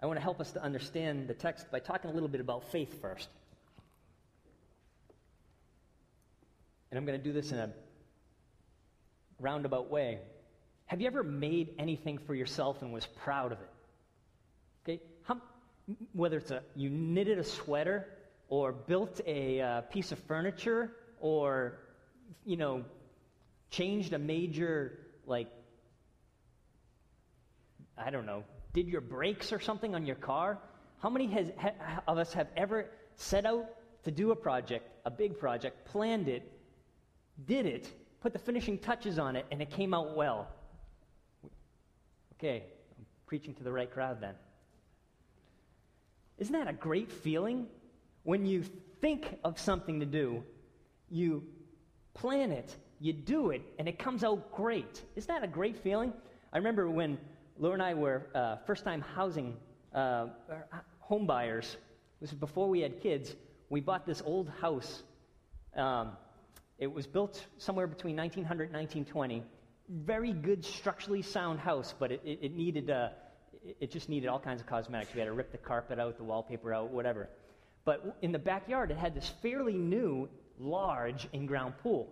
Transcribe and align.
I 0.00 0.06
want 0.06 0.18
to 0.18 0.22
help 0.22 0.40
us 0.40 0.52
to 0.52 0.62
understand 0.62 1.26
the 1.26 1.34
text 1.34 1.70
by 1.70 1.80
talking 1.80 2.10
a 2.10 2.14
little 2.14 2.28
bit 2.28 2.40
about 2.40 2.70
faith 2.70 3.00
first. 3.00 3.28
And 6.90 6.98
I'm 6.98 7.04
going 7.04 7.18
to 7.18 7.24
do 7.24 7.32
this 7.32 7.50
in 7.52 7.58
a 7.58 7.70
roundabout 9.40 9.90
way. 9.90 10.18
Have 10.86 11.00
you 11.00 11.06
ever 11.06 11.22
made 11.22 11.74
anything 11.78 12.18
for 12.18 12.34
yourself 12.34 12.80
and 12.82 12.92
was 12.92 13.06
proud 13.06 13.52
of 13.52 13.58
it? 13.60 13.70
Okay, 14.84 15.02
How, 15.24 15.38
whether 16.12 16.38
it's 16.38 16.50
a 16.50 16.62
you 16.76 16.88
knitted 16.88 17.38
a 17.38 17.44
sweater 17.44 18.08
or 18.48 18.72
built 18.72 19.20
a 19.26 19.60
uh, 19.60 19.80
piece 19.82 20.12
of 20.12 20.18
furniture 20.20 20.92
or 21.20 21.80
you 22.46 22.56
know 22.56 22.84
changed 23.70 24.12
a 24.14 24.18
major 24.18 24.98
like 25.26 25.48
I 27.98 28.10
don't 28.10 28.24
know 28.24 28.44
did 28.72 28.88
your 28.88 29.00
brakes 29.00 29.52
or 29.52 29.60
something 29.60 29.94
on 29.94 30.06
your 30.06 30.16
car. 30.16 30.58
How 31.00 31.10
many 31.10 31.26
has, 31.28 31.50
ha, 31.56 31.70
of 32.06 32.18
us 32.18 32.32
have 32.32 32.48
ever 32.56 32.90
set 33.16 33.46
out 33.46 33.66
to 34.04 34.10
do 34.10 34.30
a 34.30 34.36
project, 34.36 34.90
a 35.04 35.10
big 35.10 35.38
project, 35.38 35.84
planned 35.86 36.28
it, 36.28 36.50
did 37.46 37.66
it, 37.66 37.92
put 38.20 38.32
the 38.32 38.38
finishing 38.38 38.78
touches 38.78 39.18
on 39.18 39.36
it, 39.36 39.46
and 39.50 39.62
it 39.62 39.70
came 39.70 39.94
out 39.94 40.16
well? 40.16 40.48
Okay, 42.34 42.64
I'm 42.96 43.06
preaching 43.26 43.54
to 43.54 43.64
the 43.64 43.72
right 43.72 43.90
crowd 43.90 44.20
then. 44.20 44.34
Isn't 46.38 46.52
that 46.52 46.68
a 46.68 46.72
great 46.72 47.10
feeling? 47.10 47.66
When 48.22 48.46
you 48.46 48.64
think 49.00 49.38
of 49.44 49.58
something 49.58 50.00
to 50.00 50.06
do, 50.06 50.44
you 51.10 51.44
plan 52.14 52.52
it, 52.52 52.76
you 53.00 53.12
do 53.12 53.50
it, 53.50 53.62
and 53.78 53.88
it 53.88 53.98
comes 53.98 54.22
out 54.22 54.52
great. 54.52 55.02
Isn't 55.16 55.28
that 55.28 55.42
a 55.42 55.48
great 55.48 55.78
feeling? 55.78 56.12
I 56.52 56.58
remember 56.58 56.88
when 56.88 57.18
Laura 57.60 57.74
and 57.74 57.82
I 57.82 57.94
were 57.94 58.26
uh, 58.36 58.56
first 58.66 58.84
time 58.84 59.00
housing 59.00 59.56
uh, 59.92 60.28
home 61.00 61.26
buyers. 61.26 61.76
This 62.20 62.30
was 62.30 62.38
before 62.38 62.68
we 62.68 62.80
had 62.80 63.00
kids. 63.02 63.34
We 63.68 63.80
bought 63.80 64.06
this 64.06 64.22
old 64.24 64.48
house. 64.60 65.02
Um, 65.76 66.12
it 66.78 66.86
was 66.86 67.06
built 67.06 67.44
somewhere 67.58 67.88
between 67.88 68.16
1900 68.16 68.64
and 68.64 68.74
1920. 68.74 69.42
Very 69.88 70.32
good, 70.32 70.64
structurally 70.64 71.22
sound 71.22 71.58
house, 71.58 71.94
but 71.98 72.12
it, 72.12 72.20
it, 72.24 72.38
it 72.42 72.54
needed, 72.56 72.90
uh, 72.90 73.08
it 73.80 73.90
just 73.90 74.08
needed 74.08 74.28
all 74.28 74.38
kinds 74.38 74.60
of 74.60 74.68
cosmetics. 74.68 75.12
We 75.12 75.18
had 75.18 75.26
to 75.26 75.32
rip 75.32 75.50
the 75.50 75.58
carpet 75.58 75.98
out, 75.98 76.16
the 76.16 76.24
wallpaper 76.24 76.72
out, 76.72 76.90
whatever. 76.90 77.28
But 77.84 78.18
in 78.22 78.30
the 78.30 78.38
backyard, 78.38 78.92
it 78.92 78.98
had 78.98 79.16
this 79.16 79.32
fairly 79.42 79.74
new, 79.74 80.28
large 80.60 81.26
in 81.32 81.46
ground 81.46 81.74
pool. 81.82 82.08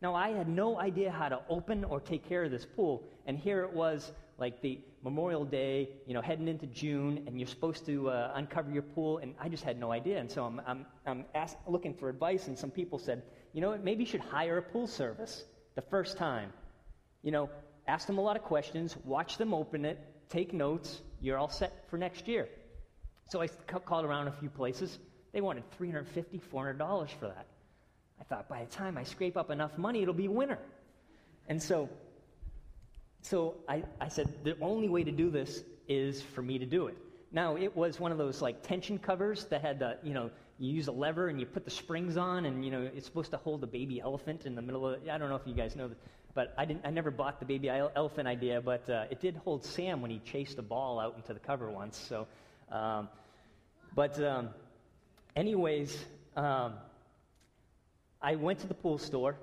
Now, 0.00 0.14
I 0.14 0.30
had 0.30 0.48
no 0.48 0.78
idea 0.78 1.10
how 1.10 1.28
to 1.28 1.40
open 1.50 1.84
or 1.84 2.00
take 2.00 2.26
care 2.26 2.44
of 2.44 2.50
this 2.50 2.64
pool, 2.64 3.02
and 3.26 3.36
here 3.36 3.64
it 3.64 3.72
was 3.72 4.12
like 4.38 4.62
the 4.62 4.80
Memorial 5.02 5.44
Day, 5.44 5.90
you 6.06 6.14
know, 6.14 6.20
heading 6.20 6.46
into 6.48 6.66
June, 6.66 7.24
and 7.26 7.38
you're 7.38 7.48
supposed 7.48 7.84
to 7.86 8.08
uh, 8.08 8.32
uncover 8.34 8.70
your 8.70 8.82
pool, 8.82 9.18
and 9.18 9.34
I 9.40 9.48
just 9.48 9.64
had 9.64 9.78
no 9.78 9.90
idea. 9.90 10.18
And 10.18 10.30
so 10.30 10.44
I'm, 10.44 10.60
I'm, 10.66 10.86
I'm 11.06 11.24
ask, 11.34 11.56
looking 11.66 11.92
for 11.92 12.08
advice, 12.08 12.46
and 12.46 12.56
some 12.56 12.70
people 12.70 12.98
said, 12.98 13.22
you 13.52 13.60
know 13.60 13.76
maybe 13.82 14.04
you 14.04 14.10
should 14.10 14.20
hire 14.20 14.58
a 14.58 14.62
pool 14.62 14.86
service 14.86 15.44
the 15.74 15.82
first 15.82 16.16
time. 16.16 16.52
You 17.22 17.32
know, 17.32 17.50
ask 17.86 18.06
them 18.06 18.18
a 18.18 18.20
lot 18.20 18.36
of 18.36 18.42
questions, 18.42 18.96
watch 19.04 19.38
them 19.38 19.52
open 19.52 19.84
it, 19.84 19.98
take 20.28 20.52
notes, 20.52 21.00
you're 21.20 21.38
all 21.38 21.48
set 21.50 21.88
for 21.90 21.98
next 21.98 22.28
year. 22.28 22.48
So 23.30 23.42
I 23.42 23.48
called 23.48 24.04
around 24.04 24.28
a 24.28 24.32
few 24.32 24.48
places. 24.48 24.98
They 25.32 25.40
wanted 25.40 25.64
$350, 25.78 26.40
$400 26.52 27.10
for 27.18 27.26
that. 27.26 27.46
I 28.20 28.24
thought, 28.24 28.48
by 28.48 28.64
the 28.64 28.70
time 28.70 28.96
I 28.96 29.04
scrape 29.04 29.36
up 29.36 29.50
enough 29.50 29.76
money, 29.76 30.02
it'll 30.02 30.14
be 30.14 30.28
winter. 30.28 30.58
And 31.48 31.62
so 31.62 31.88
so 33.22 33.56
I, 33.68 33.82
I 34.00 34.08
said, 34.08 34.28
the 34.44 34.56
only 34.60 34.88
way 34.88 35.04
to 35.04 35.12
do 35.12 35.30
this 35.30 35.62
is 35.88 36.22
for 36.22 36.42
me 36.42 36.58
to 36.58 36.66
do 36.66 36.86
it. 36.86 36.96
Now, 37.30 37.56
it 37.56 37.76
was 37.76 38.00
one 38.00 38.12
of 38.12 38.18
those 38.18 38.40
like 38.40 38.62
tension 38.62 38.98
covers 38.98 39.44
that 39.46 39.60
had 39.60 39.78
the, 39.78 39.98
you 40.02 40.14
know, 40.14 40.30
you 40.58 40.72
use 40.72 40.88
a 40.88 40.92
lever 40.92 41.28
and 41.28 41.38
you 41.38 41.46
put 41.46 41.64
the 41.64 41.70
springs 41.70 42.16
on, 42.16 42.46
and, 42.46 42.64
you 42.64 42.70
know, 42.70 42.88
it's 42.94 43.06
supposed 43.06 43.30
to 43.30 43.36
hold 43.36 43.62
a 43.62 43.66
baby 43.66 44.00
elephant 44.00 44.46
in 44.46 44.54
the 44.54 44.62
middle 44.62 44.86
of. 44.88 45.00
I 45.08 45.18
don't 45.18 45.28
know 45.28 45.36
if 45.36 45.46
you 45.46 45.54
guys 45.54 45.76
know, 45.76 45.88
this, 45.88 45.98
but 46.34 46.54
I, 46.56 46.64
didn't, 46.64 46.84
I 46.84 46.90
never 46.90 47.10
bought 47.10 47.38
the 47.38 47.46
baby 47.46 47.68
elephant 47.68 48.26
idea, 48.26 48.60
but 48.60 48.88
uh, 48.88 49.04
it 49.10 49.20
did 49.20 49.36
hold 49.44 49.64
Sam 49.64 50.00
when 50.00 50.10
he 50.10 50.20
chased 50.20 50.58
a 50.58 50.62
ball 50.62 50.98
out 50.98 51.16
into 51.16 51.32
the 51.34 51.40
cover 51.40 51.70
once. 51.70 51.96
So, 51.96 52.26
um, 52.72 53.08
but, 53.94 54.22
um, 54.22 54.50
anyways, 55.36 56.04
um, 56.36 56.74
I 58.20 58.34
went 58.36 58.58
to 58.60 58.66
the 58.66 58.74
pool 58.74 58.98
store. 58.98 59.36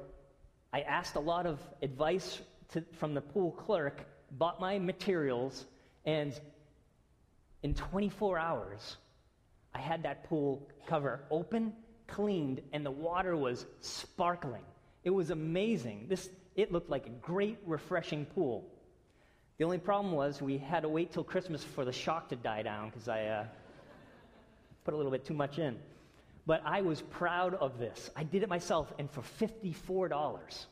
I 0.74 0.82
asked 0.82 1.16
a 1.16 1.22
lot 1.22 1.46
of 1.46 1.60
advice 1.82 2.42
to, 2.74 2.84
from 3.00 3.14
the 3.14 3.22
pool 3.22 3.52
clerk, 3.52 4.06
bought 4.32 4.60
my 4.60 4.80
materials, 4.80 5.66
and 6.06 6.40
in 7.64 7.74
24 7.74 8.38
hours, 8.38 8.98
I 9.74 9.80
had 9.80 10.04
that 10.04 10.24
pool 10.26 10.68
cover 10.88 11.22
open, 11.32 11.74
cleaned, 12.08 12.62
and 12.74 12.86
the 12.86 12.92
water 12.92 13.36
was 13.36 13.66
sparkling. 13.80 14.64
It 15.04 15.10
was 15.10 15.30
amazing. 15.30 16.06
This, 16.08 16.30
it 16.56 16.72
looked 16.72 16.90
like 16.90 17.08
a 17.08 17.10
great, 17.10 17.58
refreshing 17.66 18.26
pool. 18.26 18.66
The 19.58 19.64
only 19.64 19.78
problem 19.78 20.14
was 20.14 20.42
we 20.42 20.58
had 20.58 20.82
to 20.82 20.90
wait 20.90 21.14
till 21.14 21.24
Christmas 21.24 21.64
for 21.64 21.86
the 21.86 21.92
shock 21.92 22.30
to 22.30 22.36
die 22.36 22.64
down 22.64 22.90
because 22.90 23.08
I 23.08 23.26
uh, 23.26 23.46
put 24.84 24.94
a 24.94 24.98
little 24.98 25.12
bit 25.12 25.26
too 25.26 25.34
much 25.34 25.60
in. 25.60 25.78
But 26.46 26.62
I 26.66 26.82
was 26.82 27.02
proud 27.02 27.56
of 27.56 27.80
this. 27.80 28.10
I 28.16 28.24
did 28.24 28.44
it 28.44 28.50
myself, 28.50 28.94
and 29.00 29.10
for 29.10 29.22
$54. 29.22 30.66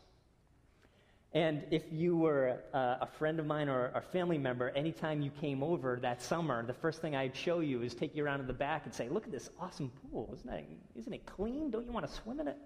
And 1.33 1.63
if 1.71 1.83
you 1.91 2.15
were 2.15 2.59
uh, 2.75 2.97
a 3.01 3.07
friend 3.07 3.39
of 3.39 3.47
mine 3.47 3.67
or 3.67 3.91
a 3.95 4.01
family 4.01 4.37
member, 4.37 4.69
anytime 4.69 5.19
you 5.21 5.31
came 5.31 5.63
over 5.63 5.97
that 6.01 6.21
summer, 6.21 6.63
the 6.63 6.73
first 6.73 7.01
thing 7.01 7.15
I'd 7.15 7.35
show 7.35 7.59
you 7.59 7.81
is 7.81 7.95
take 7.95 8.15
you 8.15 8.23
around 8.23 8.39
to 8.39 8.45
the 8.45 8.53
back 8.53 8.85
and 8.85 8.93
say, 8.93 9.09
Look 9.09 9.25
at 9.25 9.31
this 9.31 9.49
awesome 9.59 9.91
pool. 10.11 10.29
Isn't, 10.33 10.49
that, 10.49 10.63
isn't 10.95 11.11
it 11.11 11.25
clean? 11.25 11.71
Don't 11.71 11.85
you 11.85 11.91
want 11.91 12.07
to 12.07 12.13
swim 12.13 12.39
in 12.39 12.47
it? 12.47 12.57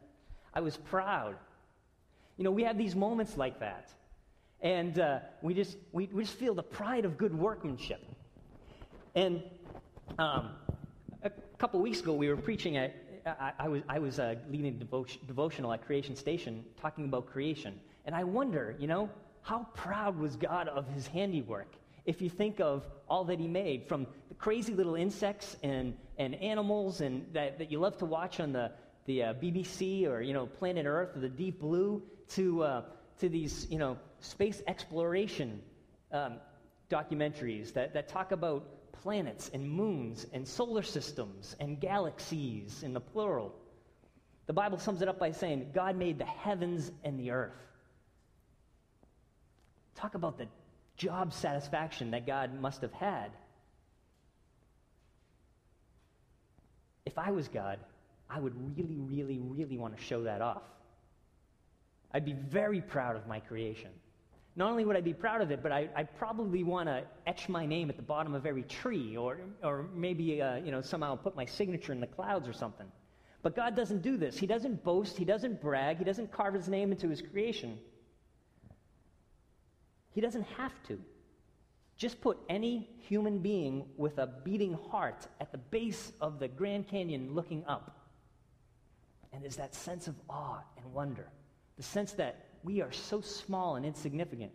I 0.54 0.60
was 0.60 0.76
proud. 0.76 1.36
You 2.36 2.44
know, 2.44 2.52
we 2.52 2.64
have 2.64 2.78
these 2.78 2.94
moments 2.96 3.38
like 3.38 3.60
that. 3.62 3.90
And 4.62 5.00
uh, 5.00 5.20
we, 5.42 5.54
just, 5.54 5.78
we, 5.94 6.10
we, 6.12 6.24
just 6.24 6.36
feel 6.36 6.54
the 6.54 6.64
pride 6.64 7.06
of 7.06 7.18
good 7.18 7.34
workmanship. 7.34 8.04
And 9.16 9.44
um, 10.20 10.50
a 11.24 11.30
couple 11.58 11.80
weeks 11.80 12.02
ago, 12.02 12.14
we 12.14 12.28
were 12.28 12.38
preaching 12.38 12.76
at, 12.76 12.96
I, 13.60 13.68
was, 13.68 13.82
I 13.90 14.00
was 14.00 14.20
uh, 14.20 14.36
leading 14.50 14.68
a 14.68 14.72
devotion, 14.72 15.22
devotional 15.28 15.74
at 15.74 15.86
Creation 15.86 16.16
Station 16.16 16.64
talking 16.80 17.06
about 17.06 17.28
creation. 17.28 17.80
And 18.06 18.16
I 18.16 18.24
wonder, 18.24 18.76
you 18.80 18.88
know, 18.88 19.10
how 19.42 19.68
proud 19.74 20.18
was 20.18 20.36
God 20.36 20.68
of 20.68 20.88
his 20.90 21.08
handiwork? 21.08 21.74
If 22.06 22.22
you 22.22 22.30
think 22.30 22.60
of 22.60 22.86
all 23.10 23.26
that 23.26 23.40
he 23.40 23.48
made, 23.48 23.88
from 23.88 24.08
the 24.30 24.36
crazy 24.36 24.74
little 24.74 24.96
insects 24.96 25.58
and, 25.64 25.94
and 26.18 26.36
animals 26.36 27.02
and 27.02 27.26
that, 27.34 27.58
that 27.60 27.72
you 27.72 27.80
love 27.80 27.98
to 27.98 28.06
watch 28.06 28.40
on 28.40 28.54
the, 28.54 28.72
the 29.06 29.24
uh, 29.24 29.34
BBC 29.34 30.08
or, 30.08 30.22
you 30.22 30.34
know, 30.34 30.46
Planet 30.46 30.86
Earth 30.86 31.16
or 31.16 31.20
the 31.20 31.30
Deep 31.30 31.60
Blue, 31.60 32.02
to, 32.30 32.64
uh, 32.64 32.82
to 33.20 33.30
these, 33.30 33.68
you 33.70 33.78
know, 33.78 33.98
space 34.20 34.62
exploration 34.68 35.62
um, 36.12 36.36
documentaries 36.90 37.74
that, 37.74 37.94
that 37.94 38.08
talk 38.08 38.32
about 38.32 38.66
planets 39.02 39.50
and 39.54 39.70
moons 39.70 40.26
and 40.34 40.48
solar 40.48 40.84
systems 40.84 41.56
and 41.60 41.80
galaxies 41.80 42.84
in 42.84 42.94
the 42.94 43.00
plural. 43.00 43.54
The 44.48 44.54
Bible 44.54 44.78
sums 44.78 45.02
it 45.02 45.08
up 45.08 45.20
by 45.20 45.32
saying, 45.32 45.72
God 45.74 45.96
made 45.96 46.18
the 46.18 46.26
heavens 46.26 46.92
and 47.04 47.20
the 47.20 47.32
earth. 47.32 47.54
Talk 49.96 50.16
about 50.16 50.38
the 50.38 50.48
job 50.96 51.34
satisfaction 51.34 52.12
that 52.12 52.26
God 52.26 52.60
must 52.60 52.82
have 52.82 52.94
had. 52.94 53.32
If 57.06 57.18
I 57.18 57.32
was 57.32 57.48
God, 57.48 57.80
I 58.30 58.40
would 58.40 58.54
really, 58.78 58.98
really, 58.98 59.40
really 59.40 59.78
want 59.78 59.98
to 59.98 60.04
show 60.04 60.24
that 60.24 60.42
off. 60.42 60.64
I'd 62.14 62.26
be 62.26 62.34
very 62.34 62.82
proud 62.82 63.16
of 63.16 63.28
my 63.28 63.40
creation. 63.40 63.92
Not 64.58 64.72
only 64.72 64.86
would 64.86 64.98
I 64.98 65.02
be 65.02 65.14
proud 65.14 65.42
of 65.42 65.52
it, 65.52 65.62
but 65.62 65.72
I, 65.72 65.88
would 65.96 66.16
probably 66.18 66.64
want 66.64 66.90
to 66.90 67.04
etch 67.28 67.48
my 67.48 67.68
name 67.68 67.92
at 67.92 67.96
the 67.96 68.02
bottom 68.02 68.34
of 68.34 68.48
every 68.48 68.64
tree, 68.64 69.16
or, 69.16 69.38
or 69.64 69.88
maybe 69.94 70.42
uh, 70.42 70.56
you 70.56 70.72
know, 70.72 70.82
somehow 70.82 71.16
put 71.16 71.36
my 71.36 71.46
signature 71.46 71.92
in 71.92 72.00
the 72.00 72.08
clouds 72.08 72.48
or 72.48 72.54
something. 72.54 72.88
But 73.44 73.56
God 73.56 73.76
doesn't 73.76 74.02
do 74.02 74.18
this. 74.18 74.36
He 74.36 74.48
doesn't 74.48 74.84
boast, 74.84 75.16
He 75.16 75.26
doesn't 75.26 75.62
brag, 75.62 76.00
He 76.00 76.04
doesn't 76.04 76.32
carve 76.32 76.56
His 76.56 76.68
name 76.68 76.92
into 76.92 77.08
His 77.08 77.22
creation. 77.22 77.78
He 80.16 80.22
doesn't 80.22 80.48
have 80.58 80.74
to. 80.88 81.00
Just 81.96 82.20
put 82.20 82.40
any 82.50 82.90
human 83.08 83.38
being 83.38 83.86
with 83.96 84.18
a 84.18 84.26
beating 84.44 84.74
heart 84.90 85.28
at 85.40 85.52
the 85.52 85.60
base 85.60 86.12
of 86.20 86.40
the 86.40 86.48
Grand 86.48 86.88
Canyon 86.88 87.36
looking 87.36 87.64
up. 87.68 88.08
And 89.32 89.44
there's 89.44 89.58
that 89.58 89.76
sense 89.76 90.08
of 90.08 90.16
awe 90.28 90.62
and 90.78 90.94
wonder, 90.94 91.28
the 91.76 91.84
sense 91.84 92.14
that 92.14 92.47
we 92.64 92.82
are 92.82 92.92
so 92.92 93.22
small 93.22 93.76
and 93.76 93.86
insignificant. 93.86 94.52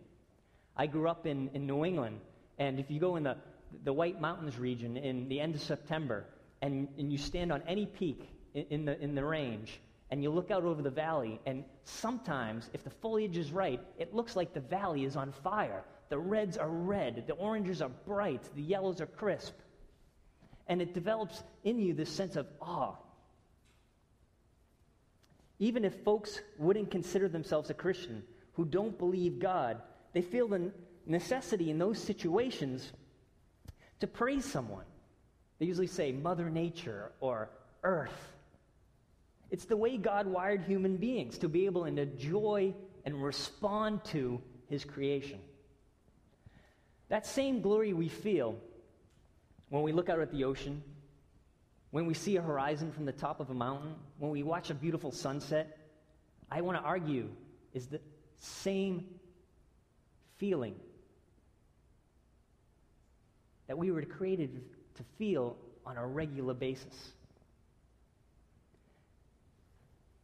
I 0.75 0.87
grew 0.87 1.07
up 1.07 1.25
in, 1.25 1.49
in 1.53 1.67
New 1.67 1.85
England, 1.85 2.19
and 2.57 2.79
if 2.79 2.89
you 2.89 2.99
go 2.99 3.15
in 3.15 3.23
the, 3.23 3.37
the 3.83 3.93
White 3.93 4.19
Mountains 4.19 4.57
region 4.57 4.97
in 4.97 5.29
the 5.29 5.39
end 5.39 5.55
of 5.55 5.61
September, 5.61 6.25
and, 6.61 6.87
and 6.97 7.11
you 7.11 7.17
stand 7.17 7.51
on 7.51 7.61
any 7.67 7.85
peak 7.85 8.29
in, 8.53 8.65
in, 8.69 8.85
the, 8.85 8.99
in 9.01 9.15
the 9.15 9.23
range, 9.23 9.79
and 10.09 10.21
you 10.21 10.29
look 10.29 10.51
out 10.51 10.63
over 10.63 10.81
the 10.81 10.89
valley, 10.89 11.39
and 11.45 11.63
sometimes, 11.85 12.69
if 12.73 12.83
the 12.83 12.89
foliage 12.89 13.37
is 13.37 13.51
right, 13.51 13.79
it 13.97 14.13
looks 14.13 14.35
like 14.35 14.53
the 14.53 14.59
valley 14.59 15.05
is 15.05 15.15
on 15.15 15.31
fire. 15.43 15.83
The 16.09 16.19
reds 16.19 16.57
are 16.57 16.69
red, 16.69 17.23
the 17.25 17.33
oranges 17.33 17.81
are 17.81 17.89
bright, 18.05 18.43
the 18.55 18.61
yellows 18.61 19.01
are 19.01 19.07
crisp. 19.07 19.55
And 20.67 20.81
it 20.81 20.93
develops 20.93 21.43
in 21.63 21.79
you 21.79 21.93
this 21.93 22.09
sense 22.09 22.35
of 22.35 22.47
awe. 22.61 22.93
Even 25.59 25.85
if 25.85 26.03
folks 26.03 26.41
wouldn't 26.57 26.91
consider 26.91 27.27
themselves 27.27 27.69
a 27.69 27.73
Christian, 27.73 28.23
who 28.53 28.65
don't 28.65 28.97
believe 28.97 29.39
God, 29.39 29.81
they 30.13 30.21
feel 30.21 30.47
the 30.47 30.71
necessity 31.05 31.69
in 31.69 31.77
those 31.77 31.99
situations 31.99 32.91
to 33.99 34.07
praise 34.07 34.45
someone. 34.45 34.85
They 35.59 35.65
usually 35.65 35.87
say 35.87 36.11
Mother 36.11 36.49
Nature 36.49 37.11
or 37.19 37.49
Earth. 37.83 38.33
It's 39.49 39.65
the 39.65 39.77
way 39.77 39.97
God 39.97 40.27
wired 40.27 40.61
human 40.61 40.97
beings 40.97 41.37
to 41.39 41.49
be 41.49 41.65
able 41.65 41.85
to 41.85 42.01
enjoy 42.01 42.73
and 43.05 43.23
respond 43.23 44.03
to 44.05 44.41
his 44.67 44.83
creation. 44.83 45.39
That 47.09 47.25
same 47.25 47.61
glory 47.61 47.93
we 47.93 48.09
feel 48.09 48.55
when 49.69 49.83
we 49.83 49.91
look 49.91 50.09
out 50.09 50.19
at 50.19 50.31
the 50.31 50.43
ocean, 50.43 50.83
when 51.93 52.07
we 52.07 52.15
see 52.15 52.37
a 52.37 52.41
horizon 52.41 52.91
from 52.91 53.05
the 53.05 53.11
top 53.11 53.39
of 53.39 53.51
a 53.51 53.53
mountain, 53.53 53.93
when 54.17 54.31
we 54.31 54.41
watch 54.41 54.71
a 54.71 54.73
beautiful 54.73 55.11
sunset, 55.11 55.77
I 56.49 56.59
want 56.61 56.75
to 56.75 56.83
argue 56.83 57.29
is 57.71 57.85
the 57.85 57.99
same 58.35 59.05
feeling 60.37 60.73
that 63.67 63.77
we 63.77 63.91
were 63.91 64.01
created 64.01 64.63
to 64.95 65.03
feel 65.19 65.55
on 65.85 65.97
a 65.97 66.07
regular 66.07 66.55
basis. 66.55 67.11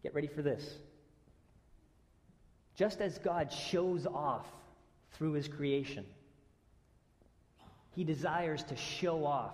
Get 0.01 0.15
ready 0.15 0.25
for 0.25 0.41
this. 0.41 0.73
Just 2.73 2.99
as 2.99 3.19
God 3.19 3.53
shows 3.53 4.07
off 4.07 4.47
through 5.11 5.33
his 5.33 5.47
creation, 5.47 6.07
he 7.91 8.03
desires 8.03 8.63
to 8.63 8.75
show 8.75 9.23
off 9.23 9.53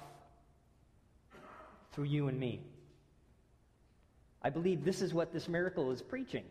through 1.95 2.05
you 2.05 2.27
and 2.27 2.39
me. 2.39 2.61
I 4.41 4.49
believe 4.51 4.85
this 4.85 5.01
is 5.01 5.13
what 5.13 5.33
this 5.33 5.47
miracle 5.47 5.91
is 5.91 6.01
preaching. 6.01 6.43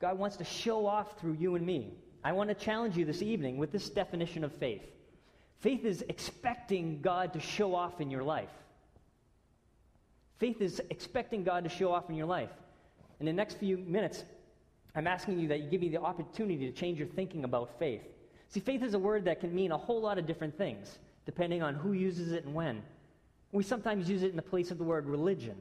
God 0.00 0.18
wants 0.18 0.36
to 0.38 0.44
show 0.44 0.86
off 0.86 1.20
through 1.20 1.34
you 1.34 1.56
and 1.56 1.66
me. 1.66 1.92
I 2.24 2.32
want 2.32 2.48
to 2.48 2.54
challenge 2.54 2.96
you 2.96 3.04
this 3.04 3.20
evening 3.20 3.58
with 3.58 3.72
this 3.72 3.90
definition 3.90 4.44
of 4.44 4.52
faith. 4.54 4.82
Faith 5.58 5.84
is 5.84 6.02
expecting 6.08 7.02
God 7.02 7.34
to 7.34 7.40
show 7.40 7.74
off 7.74 8.00
in 8.00 8.10
your 8.10 8.22
life. 8.22 8.48
Faith 10.38 10.62
is 10.62 10.80
expecting 10.88 11.44
God 11.44 11.64
to 11.64 11.70
show 11.70 11.92
off 11.92 12.08
in 12.08 12.16
your 12.16 12.26
life. 12.26 12.48
In 13.20 13.26
the 13.26 13.32
next 13.32 13.58
few 13.58 13.76
minutes, 13.76 14.24
I'm 14.94 15.06
asking 15.06 15.38
you 15.38 15.48
that 15.48 15.60
you 15.60 15.68
give 15.68 15.82
me 15.82 15.90
the 15.90 16.00
opportunity 16.00 16.70
to 16.70 16.72
change 16.72 16.98
your 16.98 17.08
thinking 17.08 17.44
about 17.44 17.78
faith. 17.78 18.02
See, 18.48 18.60
faith 18.60 18.82
is 18.82 18.94
a 18.94 18.98
word 18.98 19.26
that 19.26 19.40
can 19.40 19.54
mean 19.54 19.70
a 19.70 19.76
whole 19.76 20.00
lot 20.00 20.18
of 20.18 20.26
different 20.26 20.56
things, 20.56 20.98
depending 21.26 21.62
on 21.62 21.74
who 21.74 21.92
uses 21.92 22.32
it 22.32 22.44
and 22.46 22.54
when. 22.54 22.82
We 23.52 23.62
sometimes 23.62 24.08
use 24.08 24.22
it 24.22 24.30
in 24.30 24.36
the 24.36 24.42
place 24.42 24.70
of 24.70 24.78
the 24.78 24.84
word 24.84 25.06
religion. 25.06 25.56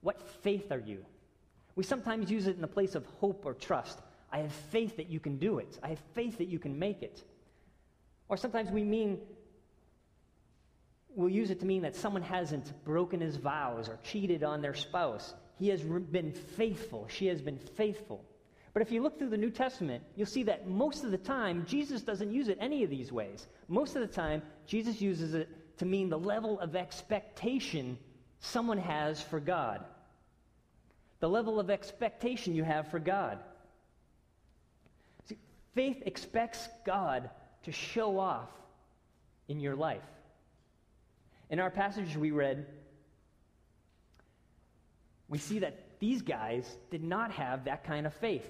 What 0.00 0.22
faith 0.42 0.72
are 0.72 0.80
you? 0.80 1.04
We 1.74 1.84
sometimes 1.84 2.30
use 2.30 2.46
it 2.46 2.56
in 2.56 2.62
the 2.62 2.66
place 2.66 2.94
of 2.94 3.04
hope 3.20 3.44
or 3.44 3.54
trust. 3.54 3.98
I 4.32 4.38
have 4.38 4.52
faith 4.52 4.96
that 4.96 5.10
you 5.10 5.20
can 5.20 5.36
do 5.36 5.58
it. 5.58 5.78
I 5.82 5.88
have 5.88 6.00
faith 6.14 6.38
that 6.38 6.48
you 6.48 6.58
can 6.58 6.78
make 6.78 7.02
it. 7.02 7.22
Or 8.28 8.36
sometimes 8.36 8.70
we 8.70 8.82
mean 8.82 9.18
we'll 11.14 11.30
use 11.30 11.50
it 11.50 11.60
to 11.60 11.66
mean 11.66 11.82
that 11.82 11.96
someone 11.96 12.22
hasn't 12.22 12.72
broken 12.84 13.20
his 13.20 13.36
vows 13.36 13.88
or 13.88 13.98
cheated 14.04 14.44
on 14.44 14.60
their 14.60 14.74
spouse. 14.74 15.34
He 15.58 15.68
has 15.68 15.80
been 15.80 16.32
faithful. 16.32 17.06
She 17.08 17.26
has 17.26 17.40
been 17.40 17.58
faithful. 17.58 18.24
But 18.74 18.82
if 18.82 18.92
you 18.92 19.02
look 19.02 19.18
through 19.18 19.30
the 19.30 19.38
New 19.38 19.50
Testament, 19.50 20.04
you'll 20.16 20.26
see 20.26 20.42
that 20.42 20.68
most 20.68 21.02
of 21.02 21.10
the 21.10 21.16
time, 21.16 21.64
Jesus 21.66 22.02
doesn't 22.02 22.30
use 22.30 22.48
it 22.48 22.58
any 22.60 22.84
of 22.84 22.90
these 22.90 23.10
ways. 23.10 23.46
Most 23.68 23.96
of 23.96 24.02
the 24.02 24.14
time, 24.14 24.42
Jesus 24.66 25.00
uses 25.00 25.32
it 25.32 25.48
to 25.78 25.84
mean 25.84 26.08
the 26.08 26.18
level 26.18 26.58
of 26.60 26.74
expectation 26.76 27.98
someone 28.40 28.78
has 28.78 29.20
for 29.20 29.40
God. 29.40 29.84
The 31.20 31.28
level 31.28 31.58
of 31.58 31.70
expectation 31.70 32.54
you 32.54 32.64
have 32.64 32.90
for 32.90 32.98
God. 32.98 33.38
See, 35.28 35.38
faith 35.74 36.02
expects 36.06 36.68
God 36.84 37.30
to 37.64 37.72
show 37.72 38.18
off 38.18 38.48
in 39.48 39.60
your 39.60 39.76
life. 39.76 40.02
In 41.50 41.60
our 41.60 41.70
passage 41.70 42.16
we 42.16 42.30
read, 42.30 42.66
we 45.28 45.38
see 45.38 45.60
that 45.60 45.98
these 45.98 46.22
guys 46.22 46.76
did 46.90 47.02
not 47.02 47.30
have 47.32 47.64
that 47.64 47.84
kind 47.84 48.06
of 48.06 48.14
faith. 48.14 48.48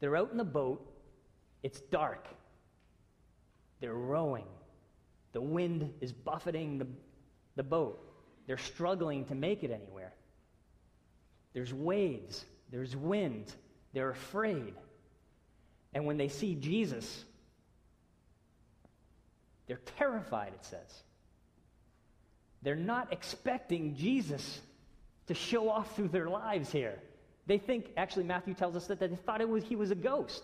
They're 0.00 0.16
out 0.16 0.30
in 0.30 0.36
the 0.36 0.44
boat, 0.44 0.84
it's 1.62 1.80
dark, 1.80 2.26
they're 3.80 3.94
rowing, 3.94 4.44
the 5.34 5.42
wind 5.42 5.92
is 6.00 6.12
buffeting 6.12 6.78
the, 6.78 6.86
the 7.56 7.62
boat, 7.62 8.00
they're 8.46 8.56
struggling 8.56 9.26
to 9.26 9.34
make 9.34 9.62
it 9.62 9.70
anywhere. 9.70 10.14
There's 11.52 11.74
waves, 11.74 12.44
there's 12.70 12.96
wind, 12.96 13.52
they're 13.92 14.10
afraid. 14.10 14.74
And 15.92 16.06
when 16.06 16.16
they 16.16 16.28
see 16.28 16.54
Jesus, 16.54 17.24
they're 19.66 19.80
terrified, 19.98 20.52
it 20.54 20.64
says. 20.64 21.02
They're 22.62 22.74
not 22.76 23.12
expecting 23.12 23.94
Jesus 23.94 24.60
to 25.26 25.34
show 25.34 25.68
off 25.68 25.94
through 25.96 26.08
their 26.08 26.28
lives 26.28 26.70
here. 26.70 26.98
They 27.46 27.58
think, 27.58 27.90
actually, 27.96 28.24
Matthew 28.24 28.54
tells 28.54 28.76
us 28.76 28.86
that, 28.86 29.00
that 29.00 29.10
they 29.10 29.16
thought 29.16 29.40
it 29.40 29.48
was, 29.48 29.64
he 29.64 29.76
was 29.76 29.90
a 29.90 29.96
ghost. 29.96 30.42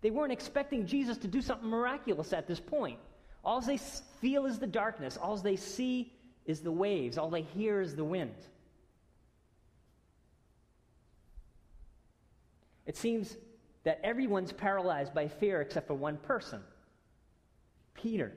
They 0.00 0.10
weren't 0.10 0.32
expecting 0.32 0.86
Jesus 0.86 1.16
to 1.18 1.26
do 1.26 1.42
something 1.42 1.68
miraculous 1.68 2.32
at 2.32 2.46
this 2.46 2.60
point. 2.60 2.98
All 3.44 3.60
they 3.60 3.78
feel 4.20 4.46
is 4.46 4.58
the 4.58 4.66
darkness. 4.66 5.16
All 5.16 5.36
they 5.36 5.56
see 5.56 6.12
is 6.46 6.60
the 6.60 6.72
waves. 6.72 7.18
All 7.18 7.30
they 7.30 7.42
hear 7.42 7.80
is 7.80 7.94
the 7.94 8.04
wind. 8.04 8.34
It 12.86 12.96
seems 12.96 13.36
that 13.84 14.00
everyone's 14.02 14.52
paralyzed 14.52 15.14
by 15.14 15.28
fear 15.28 15.60
except 15.60 15.86
for 15.86 15.94
one 15.94 16.16
person 16.16 16.60
Peter. 17.94 18.32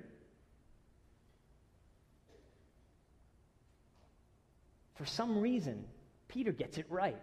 For 4.95 5.05
some 5.05 5.39
reason, 5.39 5.85
Peter 6.27 6.51
gets 6.51 6.77
it 6.77 6.85
right. 6.89 7.21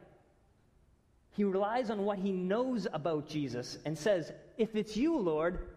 He 1.30 1.44
relies 1.44 1.90
on 1.90 2.04
what 2.04 2.18
he 2.18 2.32
knows 2.32 2.86
about 2.92 3.28
Jesus 3.28 3.78
and 3.84 3.96
says, 3.96 4.32
If 4.56 4.74
it's 4.74 4.96
you, 4.96 5.16
Lord, 5.16 5.68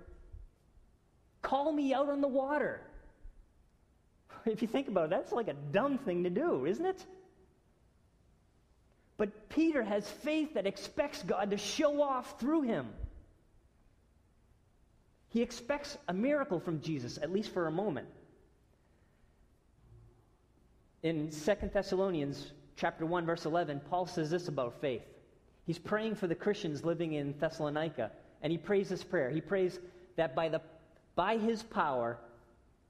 call 1.52 1.74
me 1.74 1.94
out 1.94 2.08
on 2.08 2.22
the 2.22 2.30
water. 2.30 2.80
If 4.46 4.62
you 4.62 4.68
think 4.70 4.88
about 4.88 5.06
it, 5.06 5.10
that's 5.10 5.34
like 5.34 5.50
a 5.50 5.54
dumb 5.54 5.98
thing 5.98 6.24
to 6.24 6.30
do, 6.30 6.66
isn't 6.66 6.86
it? 6.86 7.06
But 9.18 9.50
Peter 9.50 9.84
has 9.84 10.10
faith 10.10 10.54
that 10.54 10.66
expects 10.66 11.22
God 11.22 11.52
to 11.52 11.58
show 11.58 12.02
off 12.02 12.40
through 12.40 12.62
him. 12.64 12.88
He 15.30 15.42
expects 15.42 15.98
a 16.08 16.14
miracle 16.14 16.60
from 16.60 16.82
Jesus, 16.82 17.20
at 17.22 17.32
least 17.32 17.54
for 17.54 17.68
a 17.68 17.72
moment. 17.72 18.08
In 21.04 21.32
2 21.32 21.70
Thessalonians 21.74 22.52
chapter 22.78 23.06
1 23.06 23.26
verse 23.26 23.46
11, 23.46 23.82
Paul 23.90 24.08
says 24.08 24.32
this 24.32 24.48
about 24.48 24.80
faith. 24.80 25.04
He's 25.66 25.80
praying 25.80 26.16
for 26.16 26.28
the 26.28 26.36
Christians 26.36 26.84
living 26.86 27.14
in 27.14 27.36
Thessalonica, 27.38 28.12
and 28.42 28.52
he 28.52 28.58
prays 28.58 28.88
this 28.90 29.04
prayer. 29.04 29.30
He 29.30 29.42
prays 29.42 29.80
that 30.16 30.34
by, 30.36 30.50
the, 30.50 30.62
by 31.16 31.38
his 31.38 31.64
power, 31.64 32.18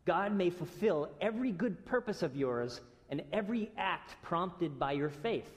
God 0.05 0.33
may 0.33 0.49
fulfill 0.49 1.09
every 1.19 1.51
good 1.51 1.85
purpose 1.85 2.23
of 2.23 2.35
yours 2.35 2.81
and 3.09 3.21
every 3.31 3.71
act 3.77 4.15
prompted 4.23 4.79
by 4.79 4.93
your 4.93 5.09
faith. 5.09 5.49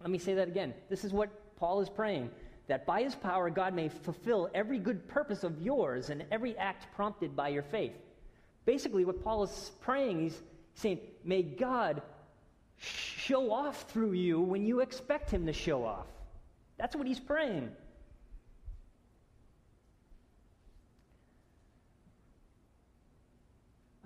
Let 0.00 0.10
me 0.10 0.18
say 0.18 0.34
that 0.34 0.48
again. 0.48 0.74
This 0.88 1.04
is 1.04 1.12
what 1.12 1.30
Paul 1.56 1.80
is 1.80 1.88
praying 1.88 2.30
that 2.70 2.86
by 2.86 3.02
his 3.02 3.16
power, 3.16 3.50
God 3.50 3.74
may 3.74 3.88
fulfill 3.88 4.48
every 4.54 4.78
good 4.78 5.08
purpose 5.08 5.42
of 5.42 5.60
yours 5.60 6.08
and 6.08 6.24
every 6.30 6.56
act 6.56 6.86
prompted 6.94 7.34
by 7.34 7.48
your 7.48 7.64
faith. 7.64 7.92
Basically, 8.64 9.04
what 9.04 9.24
Paul 9.24 9.42
is 9.42 9.72
praying, 9.80 10.20
he's 10.20 10.40
saying, 10.74 11.00
May 11.24 11.42
God 11.42 12.00
show 12.76 13.50
off 13.50 13.90
through 13.90 14.12
you 14.12 14.40
when 14.40 14.64
you 14.64 14.80
expect 14.80 15.30
Him 15.30 15.46
to 15.46 15.52
show 15.52 15.84
off. 15.84 16.06
That's 16.78 16.94
what 16.94 17.06
he's 17.06 17.20
praying. 17.20 17.70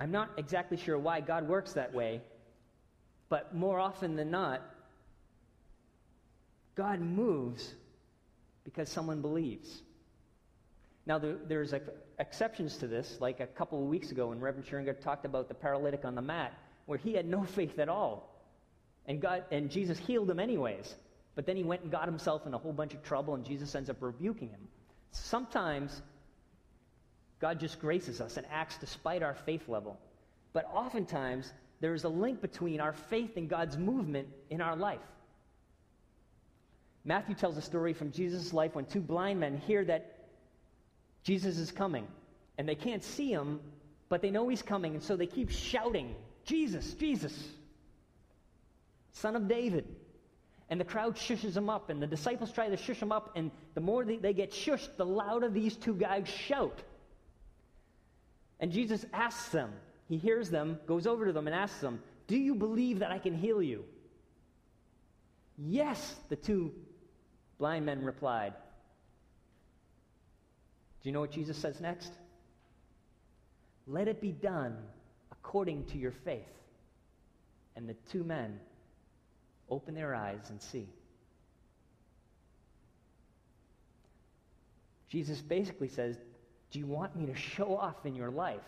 I'm 0.04 0.12
not 0.12 0.32
exactly 0.36 0.76
sure 0.76 0.98
why 0.98 1.22
God 1.22 1.48
works 1.48 1.72
that 1.72 1.94
way, 1.94 2.20
but 3.30 3.54
more 3.54 3.80
often 3.80 4.16
than 4.16 4.30
not, 4.30 4.60
God 6.74 7.00
moves 7.00 7.72
because 8.64 8.90
someone 8.90 9.22
believes. 9.22 9.80
Now, 11.06 11.18
there, 11.18 11.36
there's 11.48 11.72
a, 11.72 11.80
exceptions 12.18 12.76
to 12.78 12.86
this, 12.86 13.16
like 13.18 13.40
a 13.40 13.46
couple 13.46 13.82
of 13.82 13.88
weeks 13.88 14.10
ago 14.10 14.26
when 14.26 14.40
Reverend 14.40 14.68
Scheringer 14.68 14.92
talked 14.92 15.24
about 15.24 15.48
the 15.48 15.54
paralytic 15.54 16.04
on 16.04 16.14
the 16.14 16.22
mat, 16.22 16.52
where 16.84 16.98
he 16.98 17.14
had 17.14 17.24
no 17.24 17.42
faith 17.42 17.78
at 17.78 17.88
all. 17.88 18.30
And, 19.06 19.22
God, 19.22 19.44
and 19.50 19.70
Jesus 19.70 19.98
healed 19.98 20.28
him 20.28 20.38
anyways. 20.38 20.94
But 21.34 21.46
then 21.46 21.56
he 21.56 21.62
went 21.62 21.80
and 21.80 21.90
got 21.90 22.04
himself 22.04 22.46
in 22.46 22.52
a 22.52 22.58
whole 22.58 22.74
bunch 22.74 22.92
of 22.92 23.02
trouble, 23.02 23.36
and 23.36 23.42
Jesus 23.42 23.74
ends 23.74 23.88
up 23.88 23.96
rebuking 24.00 24.50
him. 24.50 24.68
Sometimes 25.12 26.02
God 27.44 27.60
just 27.60 27.78
graces 27.78 28.22
us 28.22 28.38
and 28.38 28.46
acts 28.50 28.78
despite 28.78 29.22
our 29.22 29.34
faith 29.34 29.68
level. 29.68 30.00
But 30.54 30.66
oftentimes, 30.72 31.52
there 31.78 31.92
is 31.92 32.04
a 32.04 32.08
link 32.08 32.40
between 32.40 32.80
our 32.80 32.94
faith 32.94 33.36
and 33.36 33.50
God's 33.50 33.76
movement 33.76 34.28
in 34.48 34.62
our 34.62 34.74
life. 34.74 35.06
Matthew 37.04 37.34
tells 37.34 37.58
a 37.58 37.60
story 37.60 37.92
from 37.92 38.12
Jesus' 38.12 38.54
life 38.54 38.74
when 38.74 38.86
two 38.86 39.02
blind 39.02 39.40
men 39.40 39.58
hear 39.58 39.84
that 39.84 40.24
Jesus 41.22 41.58
is 41.58 41.70
coming. 41.70 42.06
And 42.56 42.66
they 42.66 42.76
can't 42.76 43.04
see 43.04 43.30
him, 43.30 43.60
but 44.08 44.22
they 44.22 44.30
know 44.30 44.48
he's 44.48 44.62
coming. 44.62 44.94
And 44.94 45.02
so 45.02 45.14
they 45.14 45.26
keep 45.26 45.50
shouting, 45.50 46.14
Jesus, 46.46 46.94
Jesus, 46.94 47.38
son 49.12 49.36
of 49.36 49.48
David. 49.48 49.84
And 50.70 50.80
the 50.80 50.84
crowd 50.86 51.16
shushes 51.16 51.52
them 51.52 51.68
up, 51.68 51.90
and 51.90 52.00
the 52.00 52.06
disciples 52.06 52.50
try 52.52 52.70
to 52.70 52.78
shush 52.78 53.00
them 53.00 53.12
up. 53.12 53.32
And 53.36 53.50
the 53.74 53.82
more 53.82 54.02
they, 54.02 54.16
they 54.16 54.32
get 54.32 54.50
shushed, 54.50 54.96
the 54.96 55.04
louder 55.04 55.50
these 55.50 55.76
two 55.76 55.94
guys 55.94 56.26
shout. 56.26 56.80
And 58.60 58.70
Jesus 58.72 59.04
asks 59.12 59.48
them, 59.48 59.72
he 60.08 60.16
hears 60.16 60.50
them, 60.50 60.78
goes 60.86 61.06
over 61.06 61.26
to 61.26 61.32
them, 61.32 61.46
and 61.46 61.56
asks 61.56 61.80
them, 61.80 62.00
Do 62.26 62.36
you 62.36 62.54
believe 62.54 62.98
that 63.00 63.10
I 63.10 63.18
can 63.18 63.34
heal 63.34 63.62
you? 63.62 63.84
Yes, 65.56 66.16
the 66.28 66.36
two 66.36 66.72
blind 67.58 67.86
men 67.86 68.04
replied. 68.04 68.52
Do 71.02 71.08
you 71.08 71.12
know 71.12 71.20
what 71.20 71.30
Jesus 71.30 71.56
says 71.56 71.80
next? 71.80 72.12
Let 73.86 74.08
it 74.08 74.20
be 74.20 74.32
done 74.32 74.76
according 75.30 75.84
to 75.86 75.98
your 75.98 76.12
faith. 76.12 76.42
And 77.76 77.88
the 77.88 77.94
two 78.10 78.24
men 78.24 78.58
open 79.68 79.94
their 79.94 80.14
eyes 80.14 80.50
and 80.50 80.60
see. 80.60 80.88
Jesus 85.08 85.40
basically 85.40 85.88
says, 85.88 86.16
Do 86.74 86.80
you 86.80 86.86
want 86.86 87.14
me 87.14 87.26
to 87.26 87.36
show 87.36 87.76
off 87.76 88.04
in 88.04 88.16
your 88.16 88.30
life? 88.30 88.66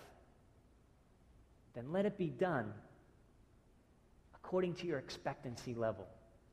Then 1.74 1.90
let 1.90 2.06
it 2.06 2.16
be 2.16 2.28
done 2.28 2.72
according 4.36 4.74
to 4.74 4.86
your 4.86 5.00
expectancy 5.00 5.74
level. 5.74 6.06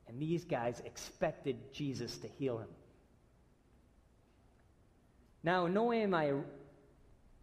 And 0.08 0.20
these 0.20 0.44
guys 0.44 0.82
expected 0.84 1.72
Jesus 1.72 2.18
to 2.18 2.26
heal 2.26 2.58
him. 2.58 2.66
Now, 5.44 5.68
no 5.68 5.84
way 5.84 6.02
am 6.02 6.12
I 6.12 6.32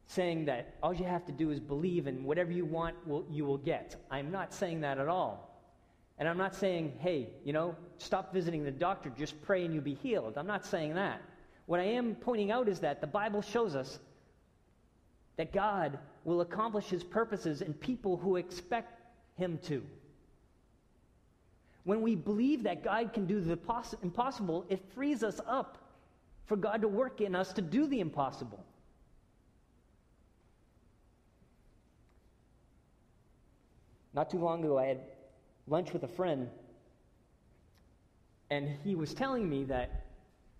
saying 0.07 0.43
that 0.43 0.75
all 0.83 0.93
you 0.93 1.05
have 1.05 1.25
to 1.27 1.31
do 1.31 1.49
is 1.49 1.61
believe 1.61 2.05
and 2.05 2.25
whatever 2.25 2.51
you 2.51 2.65
want 2.65 2.95
will, 3.07 3.25
you 3.31 3.45
will 3.45 3.59
get. 3.59 3.95
I'm 4.11 4.29
not 4.29 4.53
saying 4.53 4.81
that 4.81 4.97
at 4.97 5.07
all. 5.07 5.57
And 6.17 6.27
I'm 6.27 6.37
not 6.37 6.53
saying, 6.53 6.97
hey, 6.99 7.29
you 7.45 7.53
know, 7.53 7.77
stop 7.97 8.33
visiting 8.33 8.65
the 8.65 8.71
doctor, 8.71 9.09
just 9.09 9.41
pray 9.41 9.63
and 9.63 9.73
you'll 9.73 9.83
be 9.85 9.93
healed. 9.93 10.37
I'm 10.37 10.47
not 10.47 10.65
saying 10.65 10.95
that. 10.95 11.21
What 11.65 11.79
I 11.79 11.83
am 11.83 12.15
pointing 12.15 12.51
out 12.51 12.67
is 12.67 12.79
that 12.79 13.01
the 13.01 13.07
Bible 13.07 13.41
shows 13.41 13.75
us 13.75 13.99
that 15.37 15.53
God 15.53 15.97
will 16.23 16.41
accomplish 16.41 16.85
his 16.85 17.03
purposes 17.03 17.61
in 17.61 17.73
people 17.73 18.17
who 18.17 18.35
expect 18.35 19.01
him 19.37 19.59
to. 19.63 19.83
When 21.83 22.01
we 22.01 22.15
believe 22.15 22.63
that 22.63 22.83
God 22.83 23.13
can 23.13 23.25
do 23.25 23.41
the 23.41 23.57
poss- 23.57 23.95
impossible, 24.03 24.65
it 24.69 24.81
frees 24.93 25.23
us 25.23 25.39
up 25.47 25.77
for 26.45 26.55
God 26.55 26.81
to 26.81 26.87
work 26.87 27.21
in 27.21 27.33
us 27.33 27.53
to 27.53 27.61
do 27.61 27.87
the 27.87 27.99
impossible. 27.99 28.63
Not 34.13 34.29
too 34.29 34.39
long 34.39 34.63
ago, 34.63 34.77
I 34.77 34.87
had 34.87 34.99
lunch 35.67 35.93
with 35.93 36.03
a 36.03 36.07
friend, 36.07 36.49
and 38.49 38.67
he 38.83 38.95
was 38.95 39.13
telling 39.13 39.49
me 39.49 39.63
that 39.65 40.05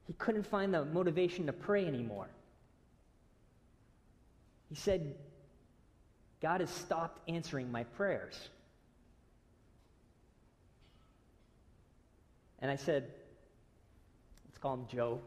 he 0.08 0.14
couldn't 0.14 0.46
find 0.46 0.74
the 0.74 0.86
motivation 0.86 1.46
to 1.46 1.54
pray 1.54 1.86
anymore. 1.86 2.28
He 4.70 4.76
said, 4.76 5.16
God 6.42 6.62
has 6.62 6.70
stopped 6.70 7.20
answering 7.30 7.72
my 7.72 7.84
prayers. 7.84 8.50
And 12.60 12.70
I 12.70 12.76
said, 12.76 13.12
let's 14.46 14.58
call 14.58 14.76
him 14.76 14.86
Joe, 14.88 15.20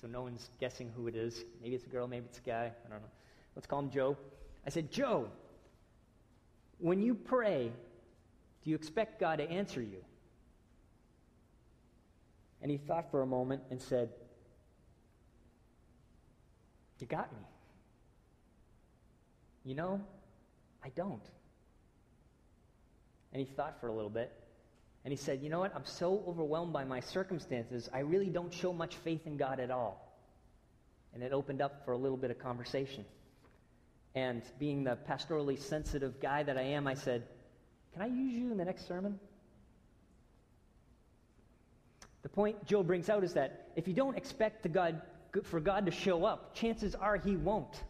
so 0.00 0.06
no 0.06 0.22
one's 0.22 0.50
guessing 0.60 0.92
who 0.94 1.08
it 1.08 1.16
is. 1.16 1.44
Maybe 1.62 1.74
it's 1.74 1.86
a 1.86 1.88
girl, 1.88 2.06
maybe 2.06 2.26
it's 2.28 2.38
a 2.38 2.42
guy, 2.48 2.70
I 2.84 2.88
don't 2.90 3.00
know. 3.00 3.08
Let's 3.54 3.66
call 3.66 3.80
him 3.80 3.90
Joe. 3.90 4.16
I 4.66 4.70
said, 4.70 4.90
Joe, 4.90 5.28
when 6.78 7.00
you 7.00 7.14
pray, 7.14 7.72
do 8.62 8.70
you 8.70 8.76
expect 8.76 9.18
God 9.18 9.38
to 9.38 9.50
answer 9.50 9.80
you? 9.80 10.04
And 12.66 12.70
he 12.72 12.78
thought 12.78 13.12
for 13.12 13.22
a 13.22 13.26
moment 13.26 13.62
and 13.70 13.80
said, 13.80 14.08
You 16.98 17.06
got 17.06 17.32
me. 17.32 17.38
You 19.64 19.76
know, 19.76 20.00
I 20.84 20.88
don't. 20.88 21.22
And 23.32 23.38
he 23.38 23.46
thought 23.46 23.80
for 23.80 23.86
a 23.86 23.92
little 23.92 24.10
bit. 24.10 24.32
And 25.04 25.12
he 25.12 25.16
said, 25.16 25.42
You 25.44 25.48
know 25.48 25.60
what? 25.60 25.76
I'm 25.76 25.84
so 25.84 26.24
overwhelmed 26.26 26.72
by 26.72 26.82
my 26.82 26.98
circumstances, 26.98 27.88
I 27.94 28.00
really 28.00 28.30
don't 28.30 28.52
show 28.52 28.72
much 28.72 28.96
faith 28.96 29.28
in 29.28 29.36
God 29.36 29.60
at 29.60 29.70
all. 29.70 30.18
And 31.14 31.22
it 31.22 31.32
opened 31.32 31.62
up 31.62 31.84
for 31.84 31.92
a 31.92 31.96
little 31.96 32.18
bit 32.18 32.32
of 32.32 32.40
conversation. 32.40 33.04
And 34.16 34.42
being 34.58 34.82
the 34.82 34.98
pastorally 35.08 35.56
sensitive 35.56 36.18
guy 36.18 36.42
that 36.42 36.58
I 36.58 36.62
am, 36.62 36.88
I 36.88 36.94
said, 36.94 37.28
Can 37.92 38.02
I 38.02 38.06
use 38.06 38.34
you 38.34 38.50
in 38.50 38.58
the 38.58 38.64
next 38.64 38.88
sermon? 38.88 39.20
The 42.26 42.30
point 42.30 42.66
Joe 42.66 42.82
brings 42.82 43.08
out 43.08 43.22
is 43.22 43.34
that 43.34 43.68
if 43.76 43.86
you 43.86 43.94
don't 43.94 44.16
expect 44.16 44.72
God, 44.72 45.00
for 45.44 45.60
God 45.60 45.86
to 45.86 45.92
show 45.92 46.24
up, 46.24 46.56
chances 46.56 46.96
are 46.96 47.16
he 47.16 47.36
won't. 47.36 47.80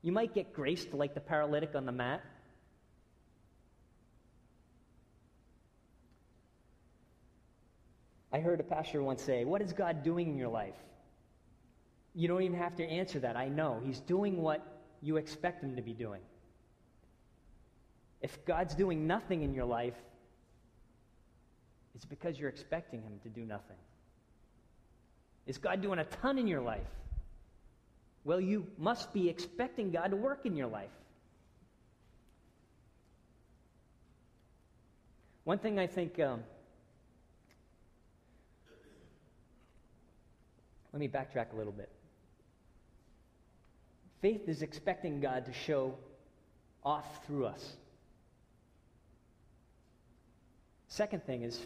You 0.00 0.12
might 0.12 0.32
get 0.32 0.52
graced 0.52 0.94
like 0.94 1.14
the 1.14 1.20
paralytic 1.20 1.74
on 1.74 1.86
the 1.86 1.92
mat. 1.92 2.22
I 8.32 8.38
heard 8.38 8.60
a 8.60 8.62
pastor 8.62 9.02
once 9.02 9.22
say, 9.24 9.44
What 9.44 9.60
is 9.60 9.72
God 9.72 10.04
doing 10.04 10.28
in 10.28 10.38
your 10.38 10.50
life? 10.50 10.76
You 12.14 12.28
don't 12.28 12.42
even 12.42 12.58
have 12.58 12.76
to 12.76 12.84
answer 12.84 13.18
that. 13.18 13.36
I 13.36 13.48
know. 13.48 13.82
He's 13.84 13.98
doing 13.98 14.40
what 14.40 14.64
you 15.02 15.16
expect 15.16 15.64
him 15.64 15.74
to 15.74 15.82
be 15.82 15.94
doing. 15.94 16.20
If 18.20 18.44
God's 18.44 18.76
doing 18.76 19.08
nothing 19.08 19.42
in 19.42 19.52
your 19.52 19.64
life, 19.64 19.96
it's 22.00 22.06
because 22.06 22.38
you're 22.38 22.48
expecting 22.48 23.02
him 23.02 23.20
to 23.24 23.28
do 23.28 23.44
nothing. 23.44 23.76
Is 25.46 25.58
God 25.58 25.82
doing 25.82 25.98
a 25.98 26.04
ton 26.04 26.38
in 26.38 26.46
your 26.46 26.62
life? 26.62 26.80
Well, 28.24 28.40
you 28.40 28.66
must 28.78 29.12
be 29.12 29.28
expecting 29.28 29.90
God 29.90 30.12
to 30.12 30.16
work 30.16 30.46
in 30.46 30.56
your 30.56 30.68
life. 30.68 30.88
One 35.44 35.58
thing 35.58 35.78
I 35.78 35.86
think, 35.86 36.18
um, 36.18 36.42
let 40.94 41.00
me 41.00 41.08
backtrack 41.08 41.52
a 41.52 41.56
little 41.56 41.70
bit. 41.70 41.90
Faith 44.22 44.48
is 44.48 44.62
expecting 44.62 45.20
God 45.20 45.44
to 45.44 45.52
show 45.52 45.98
off 46.82 47.26
through 47.26 47.44
us. 47.44 47.76
Second 50.88 51.26
thing 51.26 51.42
is, 51.42 51.60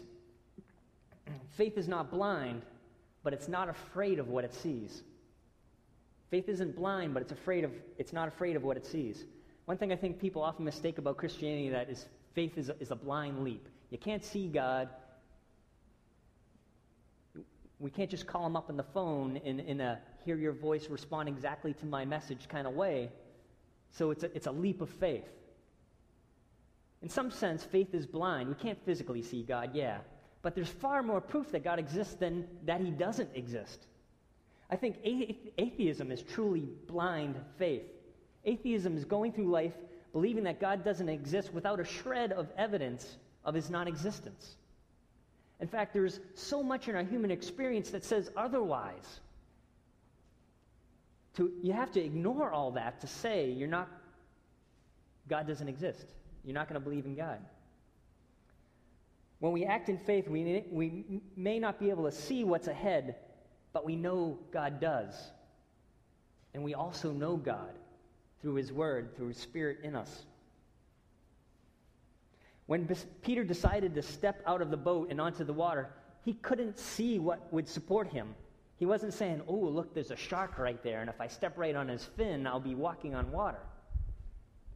faith 1.49 1.77
is 1.77 1.87
not 1.87 2.11
blind, 2.11 2.61
but 3.23 3.33
it's 3.33 3.47
not 3.47 3.69
afraid 3.69 4.19
of 4.19 4.27
what 4.29 4.43
it 4.43 4.53
sees. 4.53 5.03
Faith 6.29 6.49
isn't 6.49 6.75
blind, 6.75 7.13
but 7.13 7.21
it's 7.21 7.31
afraid 7.31 7.63
of 7.63 7.71
it's 7.97 8.13
not 8.13 8.27
afraid 8.27 8.55
of 8.55 8.63
what 8.63 8.77
it 8.77 8.85
sees. 8.85 9.25
One 9.65 9.77
thing 9.77 9.91
I 9.91 9.95
think 9.95 10.19
people 10.19 10.41
often 10.41 10.65
mistake 10.65 10.97
about 10.97 11.17
Christianity 11.17 11.69
that 11.69 11.89
is 11.89 12.05
faith 12.33 12.57
is 12.57 12.69
a, 12.69 12.75
is 12.79 12.91
a 12.91 12.95
blind 12.95 13.43
leap. 13.43 13.67
You 13.89 13.97
can't 13.97 14.23
see 14.23 14.47
God. 14.47 14.89
We 17.79 17.89
can't 17.89 18.09
just 18.09 18.25
call 18.25 18.45
him 18.45 18.55
up 18.55 18.69
on 18.69 18.77
the 18.77 18.83
phone 18.83 19.37
in, 19.37 19.59
in 19.59 19.81
a 19.81 19.99
hear 20.23 20.37
your 20.37 20.53
voice, 20.53 20.89
respond 20.89 21.29
exactly 21.29 21.73
to 21.73 21.85
my 21.85 22.05
message 22.05 22.47
kind 22.49 22.65
of 22.67 22.73
way. 22.73 23.11
So 23.91 24.11
it's 24.11 24.23
a, 24.23 24.35
it's 24.35 24.47
a 24.47 24.51
leap 24.51 24.81
of 24.81 24.89
faith. 24.89 25.27
In 27.01 27.09
some 27.09 27.29
sense, 27.29 27.63
faith 27.63 27.93
is 27.93 28.05
blind. 28.05 28.49
We 28.49 28.55
can't 28.55 28.83
physically 28.85 29.21
see 29.21 29.43
God, 29.43 29.71
yeah. 29.73 29.99
But 30.45 30.53
there's 30.53 30.69
far 30.69 31.01
more 31.01 31.19
proof 31.21 31.51
that 31.53 31.63
God 31.63 31.79
exists 31.79 32.13
than 32.13 32.47
that 32.65 32.79
he 32.79 32.91
doesn't 32.91 33.31
exist. 33.33 33.87
I 34.69 34.75
think 34.75 34.97
atheism 35.03 36.11
is 36.11 36.21
truly 36.21 36.69
blind 36.85 37.33
faith. 37.57 37.87
Atheism 38.43 38.95
is 38.95 39.05
going 39.05 39.31
through 39.31 39.49
life 39.49 39.73
believing 40.13 40.43
that 40.43 40.61
God 40.61 40.85
doesn't 40.85 41.09
exist 41.09 41.51
without 41.51 41.79
a 41.79 41.83
shred 41.83 42.31
of 42.31 42.47
evidence 42.59 43.17
of 43.43 43.55
his 43.55 43.71
non 43.71 43.87
existence. 43.87 44.57
In 45.61 45.67
fact, 45.67 45.93
there's 45.93 46.19
so 46.35 46.61
much 46.61 46.87
in 46.87 46.95
our 46.95 47.03
human 47.03 47.31
experience 47.31 47.89
that 47.89 48.05
says 48.05 48.29
otherwise. 48.37 49.21
To, 51.37 51.51
you 51.63 51.73
have 51.73 51.91
to 51.93 51.99
ignore 51.99 52.51
all 52.51 52.69
that 52.73 53.01
to 53.01 53.07
say 53.07 53.49
you're 53.49 53.67
not, 53.67 53.89
God 55.27 55.47
doesn't 55.47 55.67
exist. 55.67 56.05
You're 56.43 56.53
not 56.53 56.69
going 56.69 56.79
to 56.79 56.87
believe 56.87 57.07
in 57.07 57.15
God. 57.15 57.39
When 59.39 59.51
we 59.51 59.65
act 59.65 59.89
in 59.89 59.97
faith, 59.97 60.27
we, 60.27 60.63
we 60.71 61.21
may 61.35 61.59
not 61.59 61.79
be 61.79 61.89
able 61.89 62.05
to 62.05 62.11
see 62.11 62.43
what's 62.43 62.67
ahead, 62.67 63.15
but 63.73 63.85
we 63.85 63.95
know 63.95 64.39
God 64.51 64.79
does. 64.79 65.13
and 66.53 66.63
we 66.63 66.73
also 66.73 67.11
know 67.11 67.35
God 67.35 67.77
through 68.41 68.55
His 68.55 68.71
Word, 68.71 69.15
through 69.15 69.27
His 69.27 69.37
Spirit 69.37 69.79
in 69.83 69.95
us. 69.95 70.23
When 72.65 72.89
Peter 73.21 73.43
decided 73.43 73.93
to 73.95 74.01
step 74.01 74.41
out 74.47 74.61
of 74.61 74.71
the 74.71 74.77
boat 74.77 75.11
and 75.11 75.21
onto 75.21 75.43
the 75.43 75.53
water, 75.53 75.89
he 76.23 76.33
couldn't 76.33 76.79
see 76.79 77.19
what 77.19 77.51
would 77.53 77.67
support 77.67 78.07
him. 78.07 78.33
He 78.77 78.85
wasn't 78.85 79.13
saying, 79.13 79.41
Oh, 79.47 79.53
look, 79.53 79.93
there's 79.93 80.11
a 80.11 80.15
shark 80.15 80.57
right 80.57 80.81
there, 80.81 81.01
and 81.01 81.09
if 81.09 81.21
I 81.21 81.27
step 81.27 81.57
right 81.57 81.75
on 81.75 81.87
his 81.87 82.03
fin, 82.03 82.47
I'll 82.47 82.59
be 82.59 82.73
walking 82.73 83.13
on 83.13 83.31
water. 83.31 83.59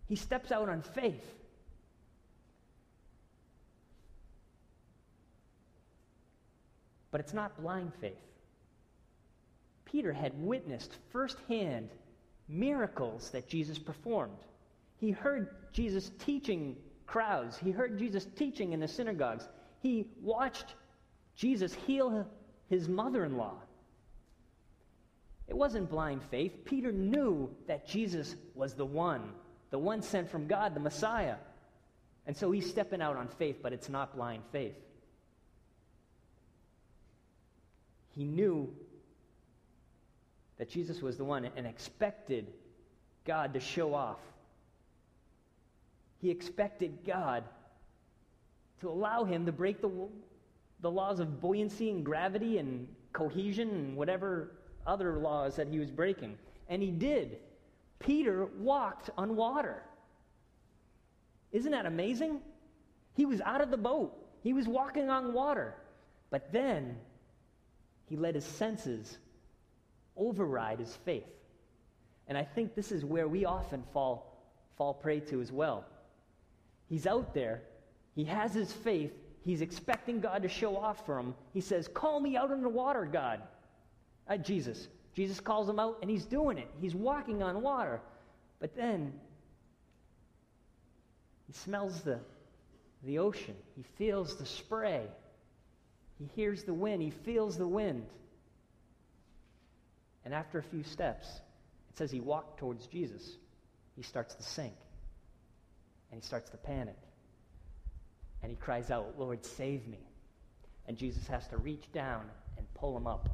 He 0.07 0.15
steps 0.15 0.51
out 0.51 0.69
on 0.69 0.81
faith. 0.81 1.25
But 7.11 7.21
it's 7.21 7.33
not 7.33 7.59
blind 7.59 7.93
faith. 7.99 8.13
Peter 9.85 10.13
had 10.13 10.33
witnessed 10.39 10.95
firsthand 11.11 11.89
miracles 12.47 13.31
that 13.31 13.47
Jesus 13.47 13.79
performed. 13.79 14.37
He 14.97 15.11
heard 15.11 15.55
Jesus 15.71 16.11
teaching 16.19 16.75
crowds, 17.05 17.57
he 17.57 17.71
heard 17.71 17.97
Jesus 17.97 18.27
teaching 18.35 18.73
in 18.73 18.79
the 18.79 18.87
synagogues, 18.87 19.47
he 19.81 20.07
watched 20.21 20.75
Jesus 21.35 21.73
heal 21.73 22.27
his 22.69 22.87
mother 22.87 23.25
in 23.25 23.37
law. 23.37 23.55
It 25.47 25.57
wasn't 25.57 25.89
blind 25.89 26.21
faith. 26.29 26.63
Peter 26.65 26.91
knew 26.91 27.49
that 27.67 27.87
Jesus 27.87 28.35
was 28.53 28.75
the 28.75 28.85
one, 28.85 29.31
the 29.71 29.79
one 29.79 30.03
sent 30.03 30.29
from 30.29 30.45
God, 30.45 30.75
the 30.75 30.79
Messiah. 30.79 31.37
And 32.27 32.37
so 32.37 32.51
he's 32.51 32.69
stepping 32.69 33.01
out 33.01 33.17
on 33.17 33.27
faith, 33.27 33.57
but 33.63 33.73
it's 33.73 33.89
not 33.89 34.15
blind 34.15 34.43
faith. 34.51 34.75
He 38.19 38.25
knew 38.25 38.69
that 40.57 40.69
Jesus 40.69 41.01
was 41.01 41.15
the 41.15 41.23
one 41.23 41.49
and 41.55 41.65
expected 41.65 42.47
God 43.23 43.53
to 43.53 43.61
show 43.61 43.93
off. 43.93 44.19
He 46.21 46.29
expected 46.29 46.97
God 47.07 47.45
to 48.81 48.89
allow 48.89 49.23
him 49.23 49.45
to 49.45 49.53
break 49.53 49.79
the, 49.79 49.89
the 50.81 50.91
laws 50.91 51.21
of 51.21 51.39
buoyancy 51.39 51.91
and 51.91 52.03
gravity 52.03 52.57
and 52.57 52.89
cohesion 53.13 53.69
and 53.69 53.95
whatever 53.95 54.51
other 54.85 55.17
laws 55.19 55.55
that 55.55 55.69
he 55.69 55.79
was 55.79 55.89
breaking. 55.89 56.37
And 56.67 56.81
he 56.81 56.91
did. 56.91 57.37
Peter 57.99 58.47
walked 58.57 59.11
on 59.17 59.37
water. 59.37 59.81
Isn't 61.53 61.71
that 61.71 61.85
amazing? 61.85 62.41
He 63.15 63.25
was 63.25 63.39
out 63.39 63.61
of 63.61 63.71
the 63.71 63.77
boat, 63.77 64.13
he 64.43 64.51
was 64.51 64.67
walking 64.67 65.09
on 65.09 65.31
water. 65.31 65.75
But 66.31 66.51
then 66.51 66.97
he 68.09 68.17
let 68.17 68.35
his 68.35 68.45
senses 68.45 69.17
override 70.17 70.79
his 70.79 70.95
faith. 71.05 71.27
And 72.27 72.37
I 72.37 72.43
think 72.43 72.75
this 72.75 72.91
is 72.91 73.05
where 73.05 73.27
we 73.27 73.45
often 73.45 73.83
fall, 73.93 74.43
fall 74.77 74.93
prey 74.93 75.19
to 75.21 75.41
as 75.41 75.51
well. 75.51 75.85
He's 76.87 77.07
out 77.07 77.33
there, 77.33 77.61
he 78.15 78.23
has 78.25 78.53
his 78.53 78.71
faith, 78.71 79.13
he's 79.45 79.61
expecting 79.61 80.19
God 80.19 80.43
to 80.43 80.49
show 80.49 80.75
off 80.75 81.05
for 81.05 81.17
him. 81.19 81.35
He 81.53 81.61
says, 81.61 81.87
Call 81.87 82.19
me 82.19 82.35
out 82.35 82.51
in 82.51 82.61
the 82.61 82.69
water, 82.69 83.05
God. 83.05 83.41
Uh, 84.27 84.37
Jesus. 84.37 84.87
Jesus 85.15 85.39
calls 85.39 85.67
him 85.67 85.79
out, 85.79 85.97
and 86.01 86.09
he's 86.09 86.25
doing 86.25 86.57
it. 86.57 86.67
He's 86.79 86.95
walking 86.95 87.43
on 87.43 87.61
water. 87.61 87.99
But 88.59 88.75
then 88.75 89.13
he 91.47 91.53
smells 91.53 92.01
the, 92.01 92.19
the 93.03 93.19
ocean, 93.19 93.55
he 93.75 93.83
feels 93.97 94.37
the 94.37 94.45
spray, 94.45 95.07
he 96.19 96.29
hears 96.35 96.63
the 96.63 96.73
wind, 96.73 97.01
he 97.01 97.11
feels 97.11 97.57
the 97.57 97.67
wind. 97.67 98.05
And 100.25 100.33
after 100.33 100.59
a 100.59 100.63
few 100.63 100.83
steps, 100.83 101.27
it 101.89 101.97
says 101.97 102.11
he 102.11 102.19
walked 102.19 102.59
towards 102.59 102.85
Jesus. 102.87 103.37
He 103.95 104.03
starts 104.03 104.35
to 104.35 104.43
sink. 104.43 104.73
And 106.11 106.21
he 106.21 106.27
starts 106.27 106.49
to 106.51 106.57
panic. 106.57 106.97
And 108.43 108.51
he 108.51 108.57
cries 108.57 108.91
out, 108.91 109.15
Lord, 109.17 109.45
save 109.45 109.87
me. 109.87 109.99
And 110.87 110.97
Jesus 110.97 111.25
has 111.27 111.47
to 111.47 111.57
reach 111.57 111.91
down 111.93 112.25
and 112.57 112.65
pull 112.73 112.95
him 112.97 113.07
up 113.07 113.29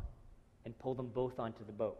and 0.64 0.78
pull 0.78 0.94
them 0.94 1.08
both 1.08 1.40
onto 1.40 1.66
the 1.66 1.72
boat. 1.72 1.98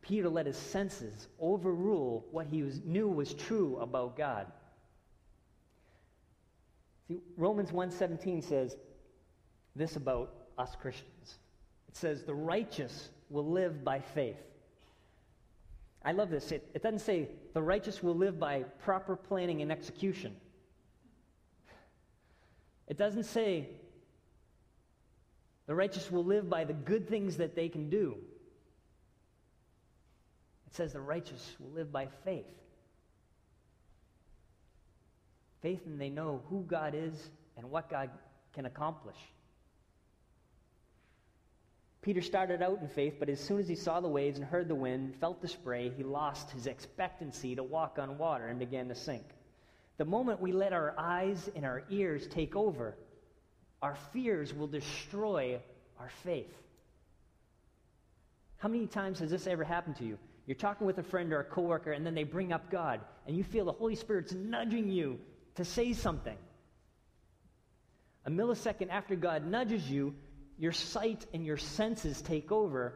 Peter 0.00 0.28
let 0.28 0.46
his 0.46 0.56
senses 0.56 1.28
overrule 1.40 2.24
what 2.30 2.46
he 2.46 2.62
was, 2.62 2.80
knew 2.84 3.08
was 3.08 3.32
true 3.34 3.78
about 3.78 4.16
God. 4.16 4.46
See, 7.14 7.20
Romans 7.36 7.70
1:17 7.70 8.42
says 8.42 8.76
this 9.76 9.96
about 9.96 10.32
us 10.58 10.74
Christians. 10.76 11.38
It 11.88 11.96
says, 11.96 12.24
the 12.24 12.34
righteous 12.34 13.10
will 13.30 13.46
live 13.46 13.84
by 13.84 14.00
faith. 14.00 14.40
I 16.04 16.12
love 16.12 16.30
this. 16.30 16.50
It, 16.52 16.68
it 16.74 16.82
doesn't 16.82 17.00
say 17.00 17.28
the 17.52 17.62
righteous 17.62 18.02
will 18.02 18.14
live 18.14 18.38
by 18.38 18.64
proper 18.80 19.16
planning 19.16 19.62
and 19.62 19.70
execution. 19.72 20.36
It 22.88 22.98
doesn't 22.98 23.24
say 23.24 23.68
the 25.66 25.74
righteous 25.74 26.10
will 26.10 26.24
live 26.24 26.50
by 26.50 26.64
the 26.64 26.74
good 26.74 27.08
things 27.08 27.36
that 27.38 27.54
they 27.54 27.68
can 27.68 27.88
do. 27.88 28.16
It 30.66 30.74
says 30.74 30.92
the 30.92 31.00
righteous 31.00 31.56
will 31.58 31.70
live 31.70 31.90
by 31.90 32.08
faith. 32.24 32.63
Faith 35.64 35.86
and 35.86 35.98
they 35.98 36.10
know 36.10 36.42
who 36.50 36.62
God 36.68 36.94
is 36.94 37.30
and 37.56 37.70
what 37.70 37.88
God 37.88 38.10
can 38.52 38.66
accomplish. 38.66 39.16
Peter 42.02 42.20
started 42.20 42.60
out 42.60 42.82
in 42.82 42.88
faith, 42.88 43.14
but 43.18 43.30
as 43.30 43.40
soon 43.40 43.58
as 43.58 43.66
he 43.66 43.74
saw 43.74 43.98
the 43.98 44.06
waves 44.06 44.38
and 44.38 44.46
heard 44.46 44.68
the 44.68 44.74
wind, 44.74 45.16
felt 45.22 45.40
the 45.40 45.48
spray, 45.48 45.90
he 45.96 46.02
lost 46.02 46.50
his 46.50 46.66
expectancy 46.66 47.54
to 47.54 47.62
walk 47.62 47.98
on 47.98 48.18
water 48.18 48.48
and 48.48 48.58
began 48.58 48.88
to 48.88 48.94
sink. 48.94 49.24
The 49.96 50.04
moment 50.04 50.38
we 50.38 50.52
let 50.52 50.74
our 50.74 50.94
eyes 50.98 51.48
and 51.56 51.64
our 51.64 51.84
ears 51.88 52.26
take 52.26 52.54
over, 52.54 52.94
our 53.80 53.96
fears 54.12 54.52
will 54.52 54.66
destroy 54.66 55.58
our 55.98 56.10
faith. 56.24 56.52
How 58.58 58.68
many 58.68 58.86
times 58.86 59.18
has 59.20 59.30
this 59.30 59.46
ever 59.46 59.64
happened 59.64 59.96
to 59.96 60.04
you? 60.04 60.18
You're 60.46 60.56
talking 60.56 60.86
with 60.86 60.98
a 60.98 61.02
friend 61.02 61.32
or 61.32 61.40
a 61.40 61.44
coworker, 61.44 61.92
and 61.92 62.04
then 62.04 62.14
they 62.14 62.24
bring 62.24 62.52
up 62.52 62.70
God, 62.70 63.00
and 63.26 63.34
you 63.34 63.42
feel 63.42 63.64
the 63.64 63.72
Holy 63.72 63.94
Spirit's 63.94 64.34
nudging 64.34 64.90
you 64.90 65.18
to 65.56 65.64
say 65.64 65.92
something. 65.92 66.36
A 68.26 68.30
millisecond 68.30 68.90
after 68.90 69.16
God 69.16 69.46
nudges 69.46 69.88
you, 69.90 70.14
your 70.58 70.72
sight 70.72 71.26
and 71.34 71.44
your 71.44 71.56
senses 71.56 72.22
take 72.22 72.50
over, 72.50 72.94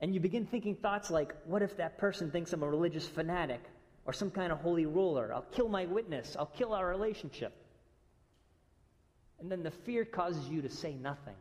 and 0.00 0.14
you 0.14 0.20
begin 0.20 0.46
thinking 0.46 0.74
thoughts 0.74 1.10
like, 1.10 1.34
what 1.46 1.62
if 1.62 1.76
that 1.76 1.98
person 1.98 2.30
thinks 2.30 2.52
I'm 2.52 2.62
a 2.62 2.68
religious 2.68 3.06
fanatic 3.06 3.60
or 4.04 4.12
some 4.12 4.30
kind 4.30 4.50
of 4.50 4.58
holy 4.58 4.86
roller? 4.86 5.32
I'll 5.32 5.46
kill 5.52 5.68
my 5.68 5.86
witness, 5.86 6.36
I'll 6.38 6.46
kill 6.46 6.72
our 6.72 6.88
relationship. 6.88 7.54
And 9.40 9.50
then 9.50 9.62
the 9.62 9.70
fear 9.70 10.04
causes 10.04 10.48
you 10.48 10.62
to 10.62 10.68
say 10.68 10.94
nothing. 10.94 11.34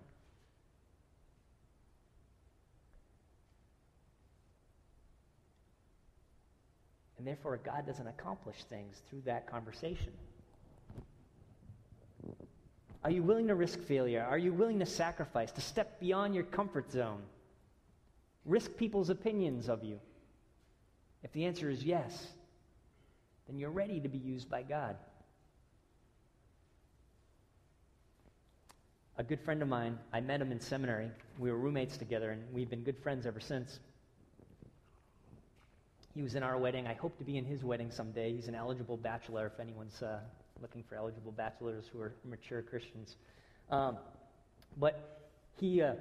And 7.21 7.27
therefore, 7.27 7.59
God 7.63 7.85
doesn't 7.85 8.07
accomplish 8.07 8.63
things 8.63 8.99
through 9.07 9.21
that 9.25 9.45
conversation. 9.45 10.11
Are 13.03 13.11
you 13.11 13.21
willing 13.21 13.47
to 13.49 13.53
risk 13.53 13.79
failure? 13.79 14.25
Are 14.27 14.39
you 14.39 14.51
willing 14.51 14.79
to 14.79 14.87
sacrifice, 14.87 15.51
to 15.51 15.61
step 15.61 15.99
beyond 15.99 16.33
your 16.33 16.45
comfort 16.45 16.91
zone? 16.91 17.21
Risk 18.43 18.75
people's 18.75 19.11
opinions 19.11 19.69
of 19.69 19.83
you? 19.83 19.99
If 21.21 21.31
the 21.31 21.45
answer 21.45 21.69
is 21.69 21.83
yes, 21.83 22.25
then 23.47 23.59
you're 23.59 23.69
ready 23.69 23.99
to 23.99 24.09
be 24.09 24.17
used 24.17 24.49
by 24.49 24.63
God. 24.63 24.95
A 29.19 29.23
good 29.23 29.41
friend 29.41 29.61
of 29.61 29.67
mine, 29.67 29.99
I 30.11 30.21
met 30.21 30.41
him 30.41 30.51
in 30.51 30.59
seminary. 30.59 31.11
We 31.37 31.51
were 31.51 31.57
roommates 31.59 31.97
together, 31.97 32.31
and 32.31 32.51
we've 32.51 32.71
been 32.71 32.81
good 32.81 32.97
friends 32.97 33.27
ever 33.27 33.39
since. 33.39 33.79
He 36.13 36.21
was 36.21 36.35
in 36.35 36.43
our 36.43 36.57
wedding. 36.57 36.87
I 36.87 36.93
hope 36.93 37.17
to 37.19 37.23
be 37.23 37.37
in 37.37 37.45
his 37.45 37.63
wedding 37.63 37.89
someday. 37.89 38.33
He's 38.33 38.47
an 38.47 38.55
eligible 38.55 38.97
bachelor 38.97 39.47
if 39.53 39.59
anyone's 39.59 40.01
uh, 40.01 40.19
looking 40.61 40.83
for 40.83 40.95
eligible 40.95 41.31
bachelors 41.31 41.85
who 41.91 42.01
are 42.01 42.13
mature 42.25 42.61
Christians. 42.61 43.15
Um, 43.69 43.97
but 44.77 45.29
he 45.57 45.81
uh, 45.81 45.93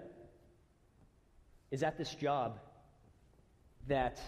is 1.70 1.82
at 1.82 1.96
this 1.96 2.14
job 2.14 2.58
that 3.86 4.20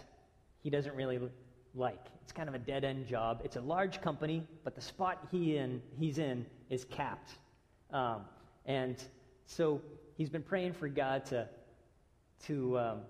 he 0.62 0.70
doesn't 0.70 0.94
really 0.94 1.18
like. 1.74 2.06
It's 2.22 2.32
kind 2.32 2.48
of 2.48 2.54
a 2.54 2.58
dead 2.58 2.84
end 2.84 3.08
job. 3.08 3.40
It's 3.44 3.56
a 3.56 3.60
large 3.60 4.00
company, 4.00 4.46
but 4.62 4.76
the 4.76 4.80
spot 4.80 5.26
he 5.30 5.56
in, 5.56 5.82
he's 5.98 6.18
in 6.18 6.46
is 6.70 6.84
capped. 6.84 7.32
Um, 7.90 8.22
and 8.66 9.02
so 9.46 9.80
he's 10.16 10.30
been 10.30 10.42
praying 10.42 10.74
for 10.74 10.88
God 10.88 11.26
to, 11.26 11.48
to 12.46 12.78
um, 12.78 13.00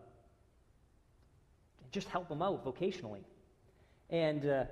just 1.93 2.09
help 2.09 2.31
him 2.31 2.43
out 2.43 2.65
vocationally. 2.65 3.23
And 4.11 4.45
uh, 4.45 4.65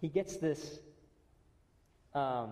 he 0.00 0.08
gets 0.08 0.36
this 0.36 0.80
um, 2.14 2.50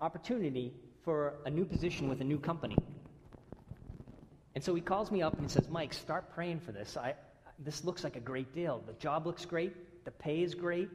opportunity 0.00 0.72
for 1.04 1.34
a 1.44 1.50
new 1.50 1.64
position 1.64 2.08
with 2.08 2.20
a 2.20 2.24
new 2.24 2.38
company. 2.38 2.76
And 4.54 4.62
so 4.62 4.74
he 4.74 4.80
calls 4.80 5.10
me 5.10 5.22
up 5.22 5.34
and 5.34 5.42
he 5.42 5.48
says, 5.48 5.68
Mike, 5.68 5.92
start 5.92 6.34
praying 6.34 6.60
for 6.60 6.72
this. 6.72 6.96
I, 6.96 7.14
this 7.58 7.84
looks 7.84 8.04
like 8.04 8.16
a 8.16 8.20
great 8.20 8.54
deal. 8.54 8.82
The 8.86 8.92
job 8.94 9.26
looks 9.26 9.44
great, 9.44 10.04
the 10.04 10.10
pay 10.10 10.42
is 10.42 10.54
great. 10.54 10.88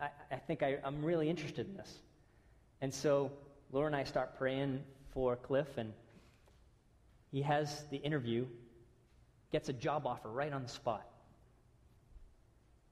I, 0.00 0.08
I 0.30 0.36
think 0.36 0.62
I, 0.62 0.78
I'm 0.84 1.04
really 1.04 1.28
interested 1.30 1.66
in 1.68 1.76
this. 1.76 1.98
And 2.80 2.92
so 2.92 3.30
Laura 3.72 3.86
and 3.86 3.96
I 3.96 4.04
start 4.04 4.38
praying 4.38 4.82
for 5.12 5.36
Cliff, 5.36 5.66
and 5.76 5.92
he 7.32 7.42
has 7.42 7.84
the 7.90 7.96
interview, 7.96 8.46
gets 9.54 9.68
a 9.68 9.72
job 9.72 10.04
offer 10.04 10.28
right 10.28 10.52
on 10.52 10.64
the 10.64 10.68
spot. 10.68 11.06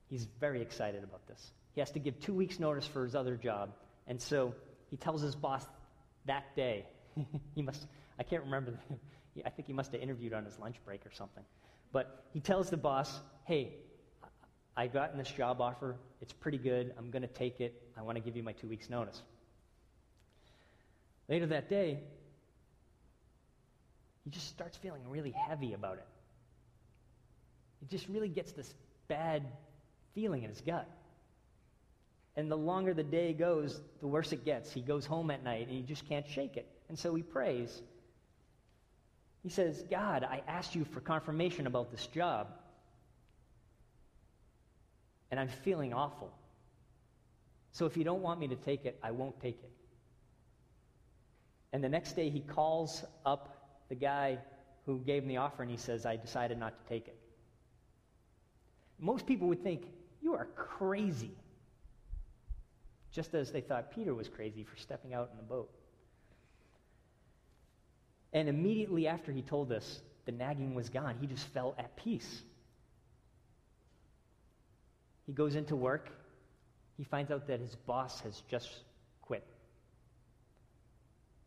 He's 0.08 0.28
very 0.38 0.62
excited 0.62 1.02
about 1.02 1.26
this. 1.26 1.50
He 1.74 1.80
has 1.80 1.90
to 1.90 1.98
give 1.98 2.20
two 2.20 2.32
weeks' 2.32 2.60
notice 2.60 2.86
for 2.86 3.02
his 3.02 3.16
other 3.16 3.34
job. 3.34 3.70
And 4.06 4.22
so 4.22 4.54
he 4.88 4.96
tells 4.96 5.22
his 5.22 5.34
boss 5.34 5.66
that 6.26 6.54
day, 6.54 6.86
he 7.56 7.62
must, 7.62 7.84
I 8.16 8.22
can't 8.22 8.44
remember, 8.44 8.78
I 9.44 9.50
think 9.50 9.66
he 9.66 9.72
must 9.72 9.90
have 9.90 10.00
interviewed 10.00 10.32
on 10.32 10.44
his 10.44 10.56
lunch 10.56 10.76
break 10.84 11.04
or 11.04 11.10
something. 11.10 11.42
But 11.90 12.26
he 12.32 12.38
tells 12.38 12.70
the 12.70 12.76
boss, 12.76 13.12
hey, 13.42 13.74
I've 14.76 14.92
gotten 14.92 15.18
this 15.18 15.32
job 15.32 15.60
offer. 15.60 15.96
It's 16.20 16.32
pretty 16.32 16.58
good. 16.58 16.94
I'm 16.96 17.10
going 17.10 17.22
to 17.22 17.28
take 17.28 17.60
it. 17.60 17.74
I 17.98 18.02
want 18.02 18.18
to 18.18 18.22
give 18.22 18.36
you 18.36 18.44
my 18.44 18.52
two 18.52 18.68
weeks' 18.68 18.88
notice. 18.88 19.20
Later 21.28 21.46
that 21.46 21.68
day, 21.68 21.98
he 24.22 24.30
just 24.30 24.46
starts 24.46 24.76
feeling 24.76 25.02
really 25.10 25.32
heavy 25.32 25.72
about 25.72 25.94
it. 25.94 26.06
He 27.82 27.88
just 27.88 28.08
really 28.08 28.28
gets 28.28 28.52
this 28.52 28.72
bad 29.08 29.42
feeling 30.14 30.44
in 30.44 30.50
his 30.50 30.60
gut. 30.60 30.88
And 32.36 32.50
the 32.50 32.56
longer 32.56 32.94
the 32.94 33.02
day 33.02 33.34
goes, 33.34 33.82
the 34.00 34.06
worse 34.06 34.32
it 34.32 34.44
gets. 34.44 34.72
He 34.72 34.80
goes 34.80 35.04
home 35.04 35.30
at 35.32 35.42
night 35.42 35.66
and 35.66 35.76
he 35.76 35.82
just 35.82 36.08
can't 36.08 36.26
shake 36.26 36.56
it. 36.56 36.66
And 36.88 36.96
so 36.98 37.14
he 37.14 37.22
prays. 37.22 37.82
He 39.42 39.48
says, 39.48 39.84
God, 39.90 40.22
I 40.22 40.42
asked 40.46 40.76
you 40.76 40.84
for 40.84 41.00
confirmation 41.00 41.66
about 41.66 41.90
this 41.90 42.06
job, 42.06 42.46
and 45.32 45.40
I'm 45.40 45.48
feeling 45.48 45.92
awful. 45.92 46.30
So 47.72 47.86
if 47.86 47.96
you 47.96 48.04
don't 48.04 48.22
want 48.22 48.38
me 48.38 48.48
to 48.48 48.56
take 48.56 48.84
it, 48.84 48.98
I 49.02 49.10
won't 49.10 49.40
take 49.40 49.58
it. 49.60 49.72
And 51.72 51.82
the 51.82 51.88
next 51.88 52.12
day 52.12 52.30
he 52.30 52.40
calls 52.40 53.02
up 53.26 53.82
the 53.88 53.94
guy 53.96 54.38
who 54.86 55.00
gave 55.00 55.22
him 55.22 55.28
the 55.28 55.38
offer 55.38 55.62
and 55.62 55.70
he 55.70 55.76
says, 55.76 56.06
I 56.06 56.16
decided 56.16 56.58
not 56.58 56.80
to 56.80 56.88
take 56.88 57.08
it. 57.08 57.18
Most 59.02 59.26
people 59.26 59.48
would 59.48 59.62
think, 59.62 59.82
You 60.22 60.34
are 60.34 60.46
crazy. 60.54 61.32
Just 63.10 63.34
as 63.34 63.50
they 63.50 63.60
thought 63.60 63.90
Peter 63.90 64.14
was 64.14 64.28
crazy 64.28 64.62
for 64.62 64.76
stepping 64.78 65.12
out 65.12 65.28
in 65.32 65.36
the 65.36 65.42
boat. 65.42 65.68
And 68.32 68.48
immediately 68.48 69.08
after 69.08 69.32
he 69.32 69.42
told 69.42 69.72
us, 69.72 70.00
the 70.24 70.32
nagging 70.32 70.74
was 70.74 70.88
gone. 70.88 71.16
He 71.20 71.26
just 71.26 71.46
felt 71.48 71.74
at 71.78 71.94
peace. 71.96 72.42
He 75.26 75.32
goes 75.32 75.56
into 75.56 75.74
work. 75.76 76.08
He 76.96 77.04
finds 77.04 77.30
out 77.30 77.48
that 77.48 77.60
his 77.60 77.74
boss 77.74 78.20
has 78.20 78.40
just 78.48 78.70
quit. 79.20 79.44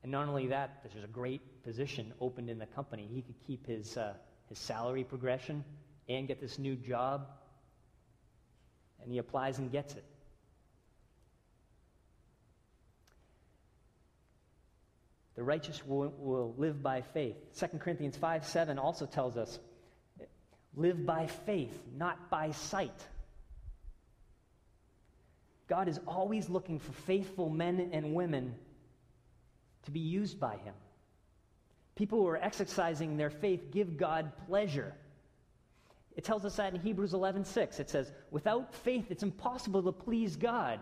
And 0.04 0.12
not 0.12 0.28
only 0.28 0.48
that, 0.48 0.82
there's 0.84 1.04
a 1.04 1.08
great 1.08 1.63
position 1.63 2.13
opened 2.20 2.50
in 2.50 2.60
the 2.60 2.65
company. 2.68 3.08
He 3.12 3.22
could 3.22 3.39
keep 3.48 3.65
his, 3.65 3.98
uh, 3.98 4.13
his 4.50 4.60
salary 4.60 5.06
progression 5.06 5.63
and 6.10 6.28
get 6.28 6.41
this 6.41 6.60
new 6.60 6.76
job 6.76 7.28
and 9.06 9.13
he 9.13 9.20
applies 9.20 9.58
and 9.58 9.72
gets 9.72 9.94
it. 9.96 10.04
The 15.36 15.44
righteous 15.44 15.86
will, 15.86 16.13
will 16.18 16.54
live 16.58 16.82
by 16.82 17.02
faith. 17.02 17.36
2 17.60 17.78
Corinthians 17.80 18.18
5 18.18 18.46
7 18.46 18.80
also 18.80 19.06
tells 19.06 19.38
us 19.38 19.60
live 20.76 21.06
by 21.06 21.28
faith, 21.28 21.78
not 21.96 22.30
by 22.30 22.52
sight. 22.52 23.06
God 25.68 25.88
is 25.88 26.00
always 26.08 26.50
looking 26.50 26.80
for 26.80 26.91
faithful 26.91 27.50
men 27.50 27.89
and 27.91 28.13
women 28.13 28.56
to 29.84 29.91
be 29.91 30.00
used 30.00 30.39
by 30.39 30.58
Him. 30.58 30.74
People 31.96 32.20
who 32.20 32.28
are 32.28 32.38
exercising 32.38 33.18
their 33.18 33.30
faith 33.30 33.72
give 33.72 33.98
God 33.98 34.32
pleasure. 34.48 34.94
It 36.15 36.23
tells 36.23 36.45
us 36.45 36.56
that 36.56 36.73
in 36.73 36.80
Hebrews 36.80 37.13
11:6. 37.13 37.80
It 37.80 37.89
says, 37.89 38.12
"Without 38.32 38.73
faith 38.73 39.12
it's 39.12 39.23
impossible 39.23 39.84
to 39.84 39.91
please 39.91 40.36
God." 40.36 40.80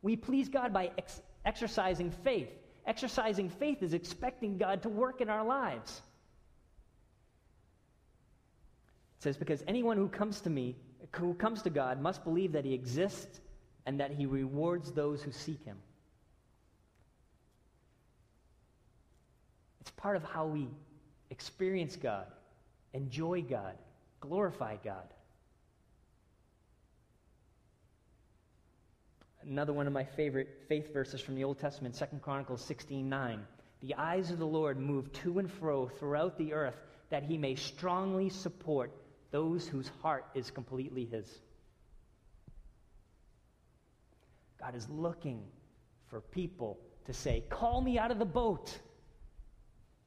We 0.00 0.16
please 0.16 0.48
God 0.48 0.72
by 0.72 0.90
ex- 0.98 1.22
exercising 1.44 2.10
faith. 2.10 2.50
Exercising 2.86 3.48
faith 3.48 3.82
is 3.82 3.94
expecting 3.94 4.58
God 4.58 4.82
to 4.82 4.88
work 4.88 5.20
in 5.20 5.28
our 5.28 5.44
lives. 5.44 6.02
It 9.18 9.22
says, 9.22 9.36
"Because 9.36 9.62
anyone 9.68 9.96
who 9.96 10.08
comes 10.08 10.40
to 10.40 10.50
me, 10.50 10.76
who 11.12 11.34
comes 11.34 11.62
to 11.62 11.70
God, 11.70 12.00
must 12.00 12.24
believe 12.24 12.52
that 12.52 12.64
he 12.64 12.74
exists 12.74 13.40
and 13.86 14.00
that 14.00 14.10
he 14.10 14.26
rewards 14.26 14.90
those 14.92 15.22
who 15.22 15.30
seek 15.30 15.62
him." 15.62 15.80
It's 19.80 19.90
part 19.92 20.16
of 20.16 20.24
how 20.24 20.46
we 20.46 20.68
experience 21.30 21.96
God, 21.96 22.32
enjoy 22.92 23.42
God, 23.42 23.78
glorify 24.22 24.76
God. 24.82 25.06
Another 29.44 29.72
one 29.72 29.86
of 29.88 29.92
my 29.92 30.04
favorite 30.04 30.48
faith 30.68 30.92
verses 30.92 31.20
from 31.20 31.34
the 31.34 31.44
Old 31.44 31.58
Testament, 31.58 31.96
2 31.98 32.18
Chronicles 32.22 32.64
16 32.64 33.08
9. 33.08 33.40
The 33.82 33.94
eyes 33.96 34.30
of 34.30 34.38
the 34.38 34.46
Lord 34.46 34.78
move 34.78 35.12
to 35.24 35.40
and 35.40 35.50
fro 35.50 35.88
throughout 35.88 36.38
the 36.38 36.52
earth 36.52 36.76
that 37.10 37.24
he 37.24 37.36
may 37.36 37.56
strongly 37.56 38.28
support 38.28 38.92
those 39.32 39.66
whose 39.66 39.90
heart 40.00 40.24
is 40.34 40.50
completely 40.50 41.04
his. 41.04 41.26
God 44.60 44.76
is 44.76 44.88
looking 44.88 45.42
for 46.08 46.20
people 46.20 46.78
to 47.06 47.12
say, 47.12 47.42
Call 47.50 47.80
me 47.80 47.98
out 47.98 48.12
of 48.12 48.20
the 48.20 48.24
boat. 48.24 48.78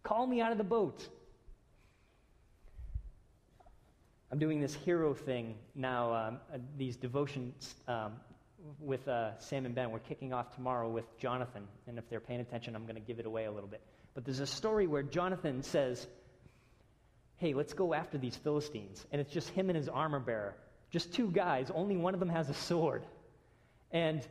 Call 0.04 0.26
me 0.26 0.40
out 0.40 0.54
of 0.54 0.58
the 0.58 0.64
boat. 0.64 1.06
I'm 4.36 4.40
doing 4.40 4.60
this 4.60 4.74
hero 4.76 5.14
thing 5.14 5.56
now, 5.76 6.14
um, 6.14 6.40
uh, 6.54 6.58
these 6.78 6.98
devotions 6.98 7.74
um, 7.88 8.18
with 8.82 9.08
uh, 9.08 9.40
Sam 9.40 9.66
and 9.66 9.74
Ben. 9.74 9.92
We're 9.92 10.00
kicking 10.00 10.34
off 10.34 10.54
tomorrow 10.54 10.90
with 10.90 11.06
Jonathan, 11.18 11.66
and 11.88 11.98
if 11.98 12.10
they're 12.10 12.20
paying 12.20 12.42
attention, 12.42 12.76
I'm 12.76 12.84
going 12.84 12.96
to 12.96 13.02
give 13.02 13.18
it 13.18 13.26
away 13.26 13.46
a 13.46 13.52
little 13.54 13.70
bit. 13.70 13.80
But 14.14 14.26
there's 14.26 14.42
a 14.42 14.46
story 14.46 14.88
where 14.88 15.04
Jonathan 15.04 15.64
says, 15.64 16.06
Hey, 17.38 17.54
let's 17.54 17.72
go 17.72 17.94
after 17.94 18.18
these 18.18 18.36
Philistines. 18.36 19.06
And 19.10 19.22
it's 19.22 19.32
just 19.32 19.48
him 19.52 19.70
and 19.70 19.78
his 19.78 19.88
armor 19.88 20.20
bearer. 20.20 20.58
Just 20.90 21.14
two 21.14 21.32
guys, 21.32 21.72
only 21.74 21.96
one 21.96 22.14
of 22.14 22.20
them 22.20 22.28
has 22.28 22.50
a 22.50 22.54
sword. 22.54 23.06
And 23.92 24.22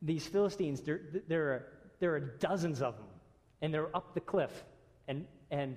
these 0.00 0.26
Philistines, 0.26 0.80
there, 0.80 1.02
there, 1.28 1.52
are, 1.52 1.66
there 2.00 2.14
are 2.14 2.20
dozens 2.20 2.80
of 2.80 2.96
them, 2.96 3.08
and 3.60 3.74
they're 3.74 3.94
up 3.94 4.14
the 4.14 4.20
cliff. 4.20 4.64
And, 5.06 5.26
and 5.50 5.76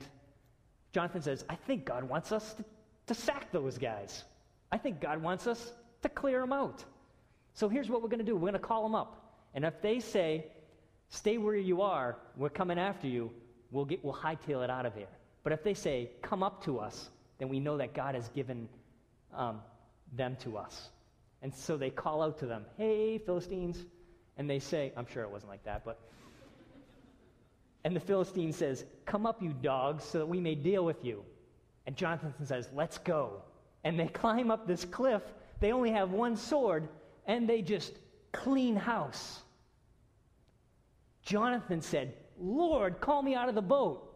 Jonathan 0.93 1.21
says, 1.21 1.43
I 1.49 1.56
think 1.56 1.84
God 1.84 2.06
wants 2.06 2.32
us 2.32 2.53
to 2.53 2.63
to 3.08 3.13
sack 3.13 3.52
those 3.52 3.78
guys. 3.78 4.24
I 4.72 4.78
think 4.78 5.00
God 5.02 5.22
wants 5.22 5.48
us 5.48 5.72
to 6.04 6.10
clear 6.10 6.41
them 6.41 6.54
out. 6.54 6.84
So 7.54 7.67
here's 7.67 7.89
what 7.89 8.02
we're 8.02 8.10
going 8.10 8.20
to 8.20 8.26
do 8.26 8.36
we're 8.36 8.41
going 8.41 8.54
to 8.54 8.60
call 8.60 8.84
them 8.84 8.96
up. 8.96 9.41
And 9.54 9.65
if 9.65 9.82
they 9.82 10.00
say, 10.00 10.46
stay 11.10 11.38
where 11.38 11.56
you 11.56 11.82
are, 11.82 12.17
we're 12.36 12.50
coming 12.50 12.78
after 12.78 13.08
you, 13.08 13.32
we'll, 13.72 13.86
get, 13.86 14.04
we'll 14.04 14.13
hightail 14.13 14.63
it 14.63 14.70
out 14.70 14.86
of 14.86 14.93
here. 14.93 15.08
But 15.43 15.54
if 15.54 15.63
they 15.63 15.74
say, 15.74 16.12
come 16.22 16.43
up 16.43 16.63
to 16.65 16.80
us, 16.80 17.10
then 17.39 17.50
we 17.50 17.60
know 17.60 17.78
that 17.78 17.93
God 17.93 18.15
has 18.15 18.28
given 18.30 18.67
um, 19.34 19.62
them 20.15 20.38
to 20.41 20.58
us. 20.58 20.89
And 21.41 21.54
so 21.54 21.78
they 21.78 21.89
call 21.89 22.22
out 22.22 22.39
to 22.39 22.46
them, 22.46 22.65
hey, 22.78 23.17
Philistines. 23.20 23.86
And 24.38 24.50
they 24.50 24.60
say, 24.60 24.91
I'm 24.96 25.08
sure 25.08 25.24
it 25.24 25.32
wasn't 25.32 25.52
like 25.52 25.63
that, 25.63 25.84
but. 25.86 26.00
And 27.84 27.96
the 27.96 28.02
Philistine 28.02 28.52
says, 28.52 28.84
Come 29.06 29.26
up, 29.26 29.41
you 29.41 29.54
dogs, 29.62 30.04
so 30.04 30.17
that 30.17 30.26
we 30.26 30.41
may 30.41 30.56
deal 30.56 30.84
with 30.84 31.06
you. 31.06 31.24
And 31.88 31.95
Jonathan 31.95 32.34
says, 32.45 32.69
Let's 32.76 33.00
go. 33.00 33.41
And 33.84 33.97
they 33.97 34.08
climb 34.08 34.52
up 34.52 34.67
this 34.67 34.86
cliff. 34.86 35.23
They 35.60 35.71
only 35.71 35.91
have 35.91 36.12
one 36.12 36.36
sword, 36.36 36.89
and 37.26 37.50
they 37.50 37.62
just 37.62 37.93
clean 38.34 38.76
house. 38.76 39.41
Jonathan 41.23 41.82
said, 41.82 42.13
Lord, 42.39 43.00
call 43.00 43.23
me 43.23 43.34
out 43.34 43.50
of 43.50 43.56
the 43.56 43.62
boat. 43.62 44.13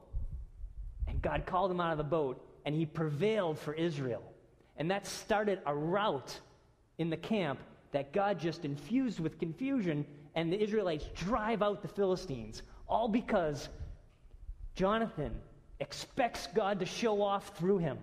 And 1.07 1.21
God 1.21 1.45
called 1.45 1.71
him 1.71 1.79
out 1.79 1.93
of 1.93 1.97
the 1.97 2.03
boat, 2.03 2.45
and 2.65 2.75
he 2.75 2.85
prevailed 2.85 3.57
for 3.57 3.73
Israel. 3.73 4.21
And 4.77 4.91
that 4.91 5.07
started 5.07 5.59
a 5.65 5.73
rout 5.73 6.37
in 6.97 7.09
the 7.09 7.17
camp 7.17 7.59
that 7.91 8.13
God 8.13 8.39
just 8.39 8.65
infused 8.65 9.19
with 9.19 9.39
confusion, 9.39 10.05
and 10.35 10.51
the 10.51 10.61
Israelites 10.61 11.05
drive 11.15 11.61
out 11.61 11.81
the 11.81 11.87
Philistines, 11.87 12.61
all 12.87 13.07
because 13.07 13.69
Jonathan 14.75 15.33
expects 15.81 16.47
God 16.47 16.79
to 16.79 16.85
show 16.85 17.21
off 17.21 17.57
through 17.57 17.79
him. 17.79 17.97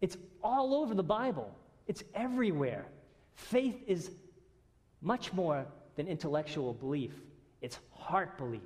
It's 0.00 0.16
all 0.42 0.74
over 0.74 0.94
the 0.94 1.02
Bible, 1.02 1.54
it's 1.86 2.02
everywhere. 2.14 2.86
Faith 3.34 3.76
is 3.86 4.10
much 5.00 5.32
more 5.32 5.64
than 5.94 6.08
intellectual 6.08 6.72
belief, 6.72 7.12
it's 7.60 7.78
heart 7.92 8.36
belief. 8.36 8.62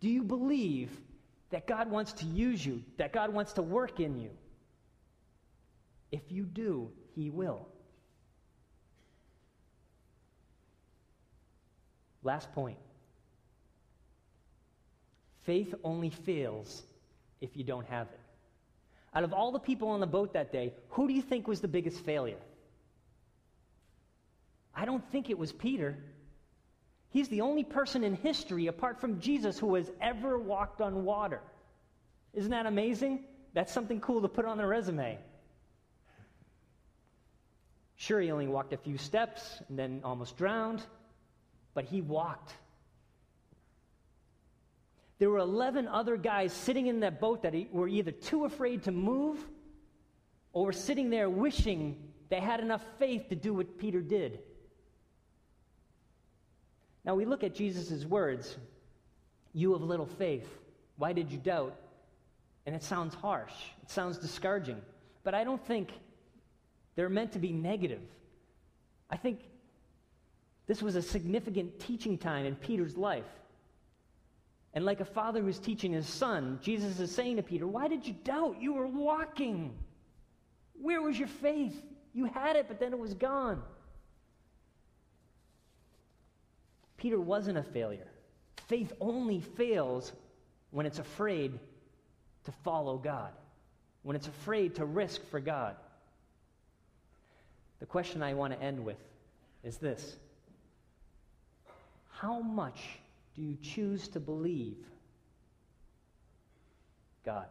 Do 0.00 0.08
you 0.08 0.22
believe 0.22 0.90
that 1.52 1.66
God 1.66 1.90
wants 1.90 2.14
to 2.14 2.24
use 2.24 2.64
you, 2.64 2.82
that 2.96 3.12
God 3.12 3.32
wants 3.32 3.52
to 3.52 3.62
work 3.62 4.00
in 4.00 4.18
you. 4.18 4.30
If 6.10 6.32
you 6.32 6.44
do, 6.44 6.90
He 7.14 7.30
will. 7.30 7.68
Last 12.24 12.52
point 12.52 12.78
faith 15.44 15.74
only 15.84 16.10
fails 16.10 16.82
if 17.40 17.56
you 17.56 17.64
don't 17.64 17.86
have 17.86 18.08
it. 18.08 18.20
Out 19.14 19.24
of 19.24 19.32
all 19.32 19.52
the 19.52 19.58
people 19.58 19.88
on 19.88 20.00
the 20.00 20.06
boat 20.06 20.32
that 20.32 20.52
day, 20.52 20.72
who 20.90 21.06
do 21.06 21.14
you 21.14 21.22
think 21.22 21.46
was 21.46 21.60
the 21.60 21.68
biggest 21.68 22.00
failure? 22.04 22.38
I 24.74 24.84
don't 24.84 25.04
think 25.12 25.28
it 25.28 25.38
was 25.38 25.52
Peter. 25.52 25.98
He's 27.10 27.28
the 27.28 27.42
only 27.42 27.62
person 27.62 28.04
in 28.04 28.14
history, 28.14 28.68
apart 28.68 29.00
from 29.00 29.20
Jesus, 29.20 29.58
who 29.58 29.74
has 29.74 29.90
ever 30.00 30.38
walked 30.38 30.80
on 30.80 31.04
water. 31.04 31.40
Isn't 32.32 32.52
that 32.52 32.64
amazing? 32.64 33.24
That's 33.52 33.72
something 33.72 34.00
cool 34.00 34.22
to 34.22 34.28
put 34.28 34.46
on 34.46 34.60
a 34.60 34.66
resume. 34.66 35.18
Sure, 37.96 38.20
he 38.20 38.32
only 38.32 38.48
walked 38.48 38.72
a 38.72 38.78
few 38.78 38.96
steps 38.96 39.60
and 39.68 39.78
then 39.78 40.00
almost 40.04 40.38
drowned, 40.38 40.82
but 41.74 41.84
he 41.84 42.00
walked. 42.00 42.52
There 45.22 45.30
were 45.30 45.38
11 45.38 45.86
other 45.86 46.16
guys 46.16 46.52
sitting 46.52 46.88
in 46.88 46.98
that 46.98 47.20
boat 47.20 47.42
that 47.42 47.54
were 47.72 47.86
either 47.86 48.10
too 48.10 48.44
afraid 48.44 48.82
to 48.82 48.90
move 48.90 49.38
or 50.52 50.64
were 50.64 50.72
sitting 50.72 51.10
there 51.10 51.30
wishing 51.30 51.96
they 52.28 52.40
had 52.40 52.58
enough 52.58 52.84
faith 52.98 53.28
to 53.28 53.36
do 53.36 53.54
what 53.54 53.78
Peter 53.78 54.00
did. 54.00 54.40
Now 57.04 57.14
we 57.14 57.24
look 57.24 57.44
at 57.44 57.54
Jesus' 57.54 58.04
words, 58.04 58.56
You 59.52 59.76
of 59.76 59.82
little 59.84 60.06
faith, 60.06 60.58
why 60.96 61.12
did 61.12 61.30
you 61.30 61.38
doubt? 61.38 61.76
And 62.66 62.74
it 62.74 62.82
sounds 62.82 63.14
harsh, 63.14 63.54
it 63.80 63.92
sounds 63.92 64.18
discouraging. 64.18 64.82
But 65.22 65.34
I 65.34 65.44
don't 65.44 65.64
think 65.64 65.90
they're 66.96 67.08
meant 67.08 67.30
to 67.34 67.38
be 67.38 67.52
negative. 67.52 68.02
I 69.08 69.18
think 69.18 69.38
this 70.66 70.82
was 70.82 70.96
a 70.96 71.02
significant 71.02 71.78
teaching 71.78 72.18
time 72.18 72.44
in 72.44 72.56
Peter's 72.56 72.96
life. 72.96 73.38
And 74.74 74.84
like 74.84 75.00
a 75.00 75.04
father 75.04 75.42
who's 75.42 75.58
teaching 75.58 75.92
his 75.92 76.06
son, 76.06 76.58
Jesus 76.62 76.98
is 76.98 77.14
saying 77.14 77.36
to 77.36 77.42
Peter, 77.42 77.66
Why 77.66 77.88
did 77.88 78.06
you 78.06 78.14
doubt? 78.24 78.56
You 78.60 78.72
were 78.74 78.86
walking. 78.86 79.76
Where 80.80 81.02
was 81.02 81.18
your 81.18 81.28
faith? 81.28 81.80
You 82.14 82.26
had 82.26 82.56
it, 82.56 82.66
but 82.68 82.80
then 82.80 82.92
it 82.92 82.98
was 82.98 83.14
gone. 83.14 83.62
Peter 86.96 87.20
wasn't 87.20 87.58
a 87.58 87.62
failure. 87.62 88.06
Faith 88.68 88.92
only 89.00 89.40
fails 89.40 90.12
when 90.70 90.86
it's 90.86 90.98
afraid 90.98 91.58
to 92.44 92.52
follow 92.64 92.96
God, 92.96 93.32
when 94.02 94.16
it's 94.16 94.28
afraid 94.28 94.76
to 94.76 94.84
risk 94.84 95.20
for 95.30 95.40
God. 95.40 95.76
The 97.80 97.86
question 97.86 98.22
I 98.22 98.34
want 98.34 98.52
to 98.52 98.62
end 98.62 98.84
with 98.84 98.98
is 99.64 99.78
this 99.78 100.16
How 102.10 102.40
much 102.40 102.80
do 103.34 103.42
you 103.42 103.56
choose 103.62 104.08
to 104.08 104.20
believe 104.20 104.76
God? 107.24 107.46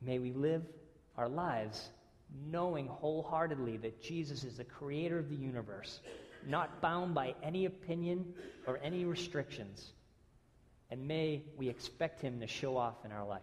May 0.00 0.18
we 0.18 0.32
live 0.32 0.62
our 1.16 1.28
lives 1.28 1.90
knowing 2.50 2.86
wholeheartedly 2.86 3.78
that 3.78 4.02
Jesus 4.02 4.44
is 4.44 4.58
the 4.58 4.64
creator 4.64 5.18
of 5.18 5.28
the 5.28 5.36
universe, 5.36 6.00
not 6.46 6.80
bound 6.80 7.14
by 7.14 7.34
any 7.42 7.64
opinion 7.64 8.34
or 8.66 8.78
any 8.82 9.04
restrictions. 9.04 9.90
And 10.90 11.08
may 11.08 11.42
we 11.56 11.68
expect 11.68 12.20
him 12.20 12.40
to 12.40 12.46
show 12.46 12.76
off 12.76 13.04
in 13.04 13.12
our 13.12 13.26
life. 13.26 13.42